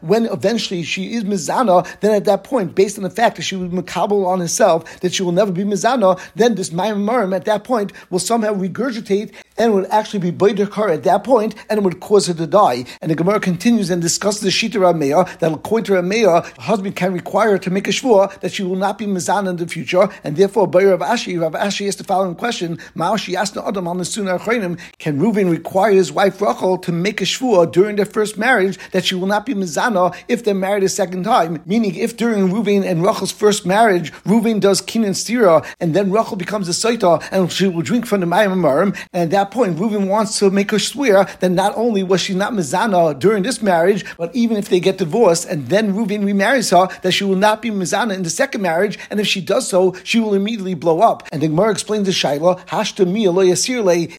when 0.01 0.25
eventually 0.25 0.83
she 0.83 1.13
is 1.13 1.23
mizana, 1.23 1.99
then 1.99 2.13
at 2.13 2.25
that 2.25 2.43
point, 2.43 2.75
based 2.75 2.97
on 2.97 3.03
the 3.03 3.09
fact 3.09 3.35
that 3.35 3.41
she 3.43 3.55
was 3.55 3.69
makabel 3.69 4.25
on 4.25 4.39
herself, 4.39 4.99
that 4.99 5.13
she 5.13 5.23
will 5.23 5.31
never 5.31 5.51
be 5.51 5.63
mizana, 5.63 6.19
then 6.35 6.55
this 6.55 6.69
Mayim 6.69 7.35
at 7.35 7.45
that 7.45 7.63
point 7.63 7.91
will 8.09 8.19
somehow 8.19 8.53
regurgitate 8.53 9.33
and 9.57 9.73
would 9.73 9.87
actually 9.89 10.19
be 10.19 10.31
boider 10.31 10.65
her 10.65 10.89
at 10.89 11.03
that 11.03 11.23
point, 11.23 11.55
and 11.69 11.79
it 11.79 11.83
would 11.83 11.99
cause 11.99 12.27
her 12.27 12.33
to 12.33 12.47
die. 12.47 12.85
And 13.01 13.11
the 13.11 13.15
Gemara 13.15 13.39
continues 13.39 13.89
and 13.89 14.01
discusses 14.01 14.41
the 14.41 14.49
Shita 14.49 14.79
Rameya 14.79 15.39
that 15.39 15.51
according 15.51 15.85
to 15.85 15.93
Rameya, 15.93 16.45
husband 16.57 16.95
can 16.95 17.13
require 17.13 17.51
her 17.51 17.57
to 17.59 17.69
make 17.69 17.87
a 17.87 17.91
shvua 17.91 18.39
that 18.41 18.51
she 18.51 18.63
will 18.63 18.75
not 18.75 18.97
be 18.97 19.05
mizana 19.05 19.51
in 19.51 19.57
the 19.57 19.67
future, 19.67 20.09
and 20.23 20.35
therefore 20.35 20.67
by 20.67 20.83
Rav 20.83 20.99
Ashi, 20.99 21.39
Rav 21.39 21.53
Ashi 21.53 21.87
asked 21.87 21.97
the 21.97 22.03
following 22.03 22.35
question: 22.35 22.77
Ma'ashi 22.95 23.35
asked 23.35 23.53
the 23.53 23.65
Adam 23.65 23.87
on 23.87 23.97
the 23.97 24.05
Sunnah 24.05 24.39
Can 24.39 25.19
Reuven 25.19 25.49
require 25.49 25.91
his 25.91 26.11
wife 26.11 26.41
Rachel 26.41 26.77
to 26.79 26.91
make 26.91 27.21
a 27.21 27.25
shvua 27.25 27.71
during 27.71 27.95
their 27.95 28.05
first 28.05 28.37
marriage 28.37 28.77
that 28.91 29.05
she 29.05 29.15
will 29.15 29.27
not 29.27 29.45
be 29.45 29.53
mizana 29.53 30.15
if 30.27 30.43
they're 30.43 30.53
married 30.53 30.83
a 30.83 30.89
second 30.89 31.23
time? 31.23 31.61
Meaning, 31.65 31.95
if 31.95 32.17
during 32.17 32.49
Reuven 32.49 32.85
and 32.85 33.03
Rachel's 33.03 33.31
first 33.31 33.65
marriage, 33.65 34.11
Reuven 34.23 34.59
does 34.59 34.81
kin 34.81 35.03
and 35.03 35.15
stira, 35.15 35.65
and 35.79 35.93
then 35.95 36.11
Rachel 36.11 36.35
becomes 36.35 36.67
a 36.67 36.71
saita, 36.71 37.25
and 37.31 37.51
she 37.51 37.67
will 37.67 37.81
drink 37.81 38.05
from 38.05 38.21
the 38.21 38.25
Mayim 38.25 38.53
Amarim, 38.53 38.97
and 39.13 39.33
at 39.33 39.44
that 39.45 39.51
point, 39.51 39.77
Reuven 39.77 40.07
wants 40.07 40.39
to 40.39 40.49
make 40.49 40.71
her 40.71 40.79
swear 40.79 41.25
that 41.39 41.49
not 41.49 41.73
only 41.75 42.01
was 42.03 42.21
she 42.21 42.33
not 42.33 42.53
mizana 42.53 43.17
during 43.17 43.43
this 43.43 43.61
marriage, 43.61 44.03
but 44.17 44.35
even 44.35 44.57
if 44.57 44.69
they 44.69 44.79
get 44.79 44.97
divorced 44.97 45.47
and 45.47 45.69
then 45.69 45.93
Reuven 45.93 46.25
remarries 46.25 46.71
her, 46.71 46.87
that 47.03 47.11
she 47.11 47.23
will 47.23 47.35
not 47.35 47.61
be 47.61 47.69
mizana 47.69 48.15
in 48.15 48.23
the 48.23 48.29
second 48.29 48.61
marriage, 48.61 48.97
and 49.09 49.19
if 49.19 49.27
she 49.27 49.41
does 49.41 49.67
so, 49.67 49.93
she 50.03 50.19
will 50.19 50.33
immediately 50.33 50.73
blow 50.73 51.01
up. 51.01 51.27
And 51.31 51.41
the 51.41 51.47
Gemara 51.47 51.71
explains 51.71 52.07
to 52.07 52.13
Shaila, 52.13 52.65
Hashta 52.67 53.05
mi 53.05 53.25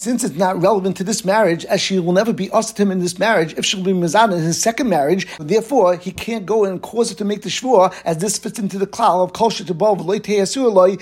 since 0.00 0.24
it's 0.24 0.36
not 0.36 0.60
relevant 0.60 0.96
to 0.98 1.04
this 1.04 1.24
marriage, 1.24 1.64
as 1.64 1.80
she 1.80 1.98
will 1.98 2.12
never 2.12 2.32
be 2.32 2.50
asked 2.52 2.78
him 2.78 2.90
in 2.90 3.00
this 3.00 3.18
marriage, 3.18 3.54
if 3.54 3.64
she'll 3.64 3.82
be 3.82 3.92
mizana 3.92 4.36
in 4.36 4.42
his 4.42 4.60
second 4.60 4.88
marriage, 4.88 5.26
therefore 5.38 5.96
he 5.96 6.12
can't 6.12 6.46
go 6.46 6.64
and 6.64 6.82
cause 6.82 7.10
her 7.10 7.16
to 7.16 7.24
make 7.24 7.42
the 7.42 7.48
shvur, 7.48 7.92
as 8.04 8.18
this 8.18 8.38
fits 8.38 8.58
into 8.58 8.78
the 8.78 8.86
klal 8.86 9.24
of 9.24 9.32
kol 9.32 9.50
shetabov 9.50 10.04
loy 10.04 10.18
teyasur 10.18 10.72
loy 10.72 10.96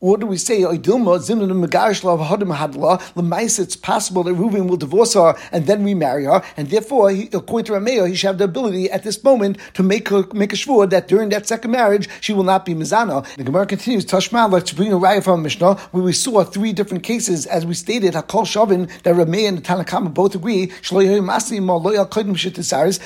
What 0.00 0.20
do 0.20 0.26
we 0.26 0.36
say? 0.36 0.62
Oidilma 0.62 1.18
zimna 1.20 1.66
megarish 1.66 2.02
lav 2.04 2.20
hadim 2.20 2.54
hadla 2.80 3.00
lemais. 3.14 3.58
It's 3.58 3.76
possible 3.76 4.22
that 4.24 4.34
Reuven 4.34 4.68
will 4.68 4.76
divorce 4.76 5.14
her 5.14 5.34
and 5.52 5.66
then 5.66 5.84
remarry 5.84 6.24
her, 6.24 6.42
and 6.56 6.68
therefore, 6.70 7.10
he, 7.10 7.28
according 7.32 7.66
to 7.66 7.72
Rameya, 7.72 8.08
he 8.08 8.14
should 8.14 8.28
have 8.28 8.38
the 8.38 8.44
ability 8.44 8.90
at 8.90 9.02
this 9.02 9.22
moment 9.22 9.58
to 9.74 9.82
make 9.82 10.08
her 10.08 10.24
make 10.32 10.52
a 10.52 10.56
shvur 10.56 10.88
that 10.90 11.08
during 11.08 11.28
that 11.30 11.46
second 11.46 11.70
marriage 11.70 12.08
she 12.20 12.32
will 12.32 12.44
not 12.44 12.64
be 12.64 12.74
mizana. 12.74 13.26
The 13.36 13.44
Gemara 13.44 13.66
continues 13.66 14.04
Tashma 14.04 14.50
like 14.50 14.64
to 14.66 14.74
bring 14.74 14.92
a 14.92 14.96
raya 14.96 15.22
from 15.22 15.42
Mishnah 15.42 15.74
where 15.92 16.02
we 16.02 16.12
saw 16.12 16.44
three 16.44 16.72
different 16.72 17.02
cases 17.02 17.46
as 17.46 17.66
we 17.66 17.74
stated 17.74 18.14
Hakol 18.14 18.44
Shavin 18.44 18.88
that 19.02 19.14
Rameya 19.14 19.48
and 19.48 19.58
the 19.58 19.62
Tanakama 19.62 20.12
both 20.12 20.34
agree 20.34 20.66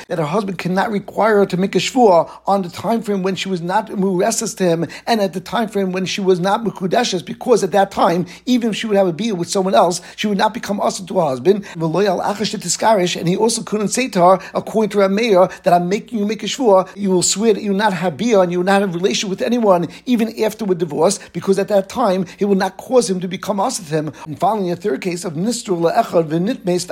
that 0.09 0.19
her 0.19 0.25
husband 0.25 0.59
cannot 0.59 0.91
require 0.91 1.39
her 1.39 1.47
to 1.47 1.57
make 1.57 1.75
a 1.75 1.79
shvur 1.79 2.31
on 2.47 2.63
the 2.63 2.69
time 2.69 3.03
frame 3.03 3.23
when 3.23 3.35
she 3.35 3.49
was 3.49 3.61
not 3.61 3.89
muresses 3.97 4.55
to 4.55 4.65
him 4.65 4.87
and 5.07 5.21
at 5.21 5.33
the 5.33 5.41
time 5.41 5.69
frame 5.69 5.93
when 5.93 6.05
she 6.05 6.21
was 6.21 6.41
not 6.41 6.63
mukudeshes 6.65 7.25
because 7.25 7.65
at 7.65 7.73
that 7.73 7.91
time 7.91 8.27
even 8.47 8.71
if 8.71 8.77
she 8.77 8.87
would 8.87 8.97
have 8.97 9.07
a 9.07 9.13
beer 9.13 9.35
with 9.35 9.49
someone 9.49 9.64
else 9.73 10.01
she 10.17 10.27
would 10.27 10.37
not 10.37 10.53
become 10.53 10.81
usher 10.81 11.07
to 11.07 11.15
her 11.15 11.27
husband. 11.27 11.65
And 11.75 13.29
he 13.29 13.37
also 13.37 13.63
couldn't 13.63 13.89
say 13.89 14.09
to 14.09 14.21
her 14.21 14.39
according 14.53 14.91
to 14.91 14.99
Rameya 14.99 15.63
that 15.63 15.73
I'm 15.73 15.89
making 15.89 16.19
you 16.19 16.27
make 16.27 16.43
a 16.43 16.47
shvur 16.47 16.91
you 16.97 17.11
will 17.11 17.23
swear 17.23 17.55
that 17.55 17.63
you 17.63 17.73
not 17.73 17.93
have 17.93 18.17
beer 18.17 18.43
and 18.43 18.51
you 18.51 18.59
will 18.59 18.67
not 18.67 18.81
have 18.81 18.95
relation 18.95 19.31
with 19.31 19.41
anyone 19.41 19.87
even 20.07 20.43
after 20.43 20.65
a 20.71 20.75
divorce 20.75 21.21
because 21.33 21.59
at 21.61 21.69
that 21.69 21.89
time 21.89 22.27
it 22.41 22.47
will 22.47 22.57
not 22.57 22.77
cause 22.77 23.09
him 23.09 23.21
to 23.21 23.29
become 23.29 23.55
to 23.55 23.83
him. 23.83 24.13
And 24.27 24.37
finally 24.39 24.71
a 24.73 24.77
third 24.77 25.01
case 25.01 25.25
of 25.25 25.35
nistur 25.35 25.79
le'echad 25.79 26.29
v'nitmes 26.29 26.85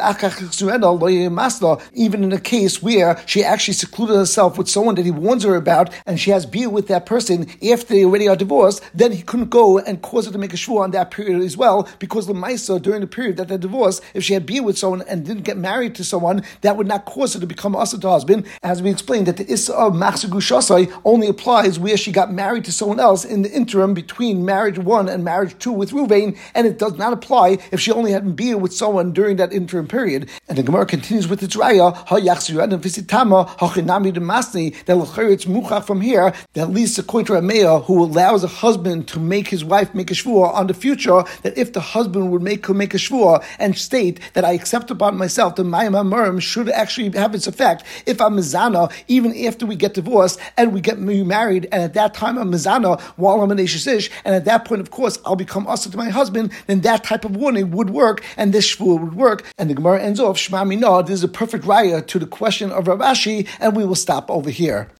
even 1.95 2.25
in 2.25 2.33
a 2.33 2.41
case 2.41 2.83
where 2.83 3.21
she 3.27 3.43
actually 3.43 3.75
secluded 3.75 4.17
herself 4.17 4.59
with 4.59 4.69
someone 4.69 4.95
that 4.95 5.05
he 5.05 5.11
warns 5.11 5.43
her 5.45 5.57
about, 5.57 5.91
and 6.07 6.21
she 6.21 6.31
has 6.31 6.47
beer 6.47 6.71
with 6.71 6.89
that 6.89 7.07
person 7.07 7.49
after 7.71 7.95
they 7.95 8.05
already 8.05 8.29
are 8.29 8.37
divorced, 8.37 8.83
then 8.95 9.13
he 9.13 9.23
couldn't 9.23 9.51
go 9.51 9.79
and 9.79 10.03
cause 10.03 10.27
her 10.27 10.33
to 10.33 10.39
make 10.39 10.53
a 10.53 10.57
shvur 10.57 10.81
on 10.81 10.91
that 10.93 11.11
period 11.11 11.43
as 11.43 11.57
well, 11.57 11.89
because 11.99 12.27
the 12.27 12.35
Maisa, 12.63 12.81
during 12.81 13.01
the 13.01 13.07
period 13.07 13.37
that 13.37 13.49
they're 13.49 13.59
divorced, 13.59 14.03
if 14.15 14.25
she 14.25 14.35
had 14.35 14.47
beer 14.47 14.63
with 14.63 14.79
someone 14.79 15.03
and 15.03 15.25
didn't 15.27 15.43
get 15.43 15.57
married 15.57 15.95
to 15.97 16.05
someone, 16.05 16.43
that 16.63 16.77
would 16.77 16.87
not 16.87 17.05
cause 17.05 17.35
her 17.35 17.41
to 17.41 17.47
become 17.47 17.77
Asa 17.77 17.99
to 18.01 18.09
husband, 18.09 18.47
as 18.63 18.83
we 18.83 18.91
explained 18.91 19.27
that 19.27 19.37
the 19.37 19.51
Issa 19.51 19.75
of 19.75 19.93
Machsagushasai 19.95 21.01
only 21.05 21.29
applies 21.29 21.79
where 21.79 21.97
she 21.97 22.13
got 22.13 22.33
married 22.33 22.65
to 22.65 22.73
someone 22.73 23.01
else 23.01 23.25
in 23.25 23.43
the 23.43 23.51
interim 23.51 23.95
between 23.95 24.45
marriage 24.45 24.79
one 24.79 25.09
and 25.09 25.25
marriage 25.25 25.59
two 25.59 25.73
with 25.73 25.91
Ruvain, 25.91 26.39
and 26.55 26.67
it 26.67 26.79
does 26.79 26.95
not 26.95 27.13
apply 27.13 27.59
if 27.71 27.81
she 27.81 27.93
only 27.93 28.13
had 28.13 28.37
beer 28.37 28.57
with 28.57 28.73
someone 28.73 29.13
during 29.13 29.37
that 29.37 29.53
interim 29.53 29.87
period. 29.87 30.29
And 30.49 30.57
the 30.59 30.63
Gemara 30.63 30.87
continues 30.87 31.29
with 31.29 31.43
its 31.43 31.57
raya, 31.57 31.95
ha'yachsiran 31.95 32.73
visitama 32.81 33.49
ha'chinami 33.59 34.13
demasni, 34.13 34.73
that 34.85 34.97
it's 35.33 35.45
muchach 35.45 35.85
from 35.85 36.01
here 36.01 36.33
that 36.53 36.63
at 36.63 36.71
least 36.71 36.99
according 36.99 37.27
to 37.27 37.33
who 37.87 38.05
allows 38.05 38.45
a 38.45 38.49
husband 38.49 39.09
to 39.09 39.19
make 39.19 39.49
his 39.49 39.65
wife 39.65 39.95
make 39.95 40.11
a 40.11 40.15
shvur 40.15 40.53
on 40.53 40.67
the 40.67 40.75
future, 40.75 41.25
that 41.43 41.57
if 41.57 41.73
the 41.73 41.81
husband 41.81 42.31
would 42.31 42.43
make 42.43 42.52
her 42.67 42.75
make 42.75 42.95
a 42.95 42.99
shvur 42.99 43.45
and 43.59 43.77
state 43.77 44.21
that 44.35 44.45
I 44.45 44.53
accept 44.53 44.91
upon 44.91 45.17
myself 45.17 45.57
the 45.57 45.63
Mayim 45.63 45.93
Amurim 45.93 46.41
should 46.41 46.69
actually 46.69 47.11
have 47.19 47.35
its 47.35 47.47
effect 47.47 47.85
if 48.07 48.21
I'm 48.21 48.37
Mizana, 48.37 48.93
even 49.09 49.37
after 49.47 49.67
we 49.67 49.77
get 49.77 49.95
divorced 49.95 50.39
and 50.57 50.73
we 50.73 50.81
get 50.81 50.99
married, 50.99 51.69
and 51.73 51.83
at 51.83 51.95
that 51.95 52.15
time 52.15 52.39
I'm 52.39 52.53
Mizana 52.53 53.01
while 53.17 53.41
I'm 53.41 53.51
an 53.51 53.59
Ish, 53.59 54.11
and 54.25 54.35
at 54.35 54.45
that 54.45 54.65
point, 54.65 54.81
of 54.81 54.91
course, 54.91 55.19
I'll 55.25 55.37
become 55.37 55.67
also 55.67 55.91
to 55.91 55.97
my 55.97 56.11
husband, 56.11 56.53
then 56.67 56.81
that 56.83 57.05
type 57.05 57.25
of 57.25 57.37
warning 57.37 57.71
would 57.73 57.91
work, 57.91 58.25
and 58.37 58.53
this 58.53 58.77
shvur 58.77 59.01
would 59.01 59.15
work. 59.15 59.45
And 59.59 59.71
the 59.71 59.75
Gemara 59.75 60.03
ends 60.03 60.21
off, 60.21 60.39
Shema 60.39 60.65
Minah, 60.65 61.07
this 61.07 61.15
is 61.15 61.25
a 61.25 61.29
perfect 61.29 61.65
raya 61.65 62.07
to 62.07 62.19
the 62.19 62.27
question 62.27 62.71
of 62.71 62.89
Rav 62.89 62.99
Ashi, 62.99 63.49
and 63.61 63.77
we 63.77 63.85
will 63.85 63.95
stop 63.95 64.31
over 64.31 64.51
here. 64.51 64.89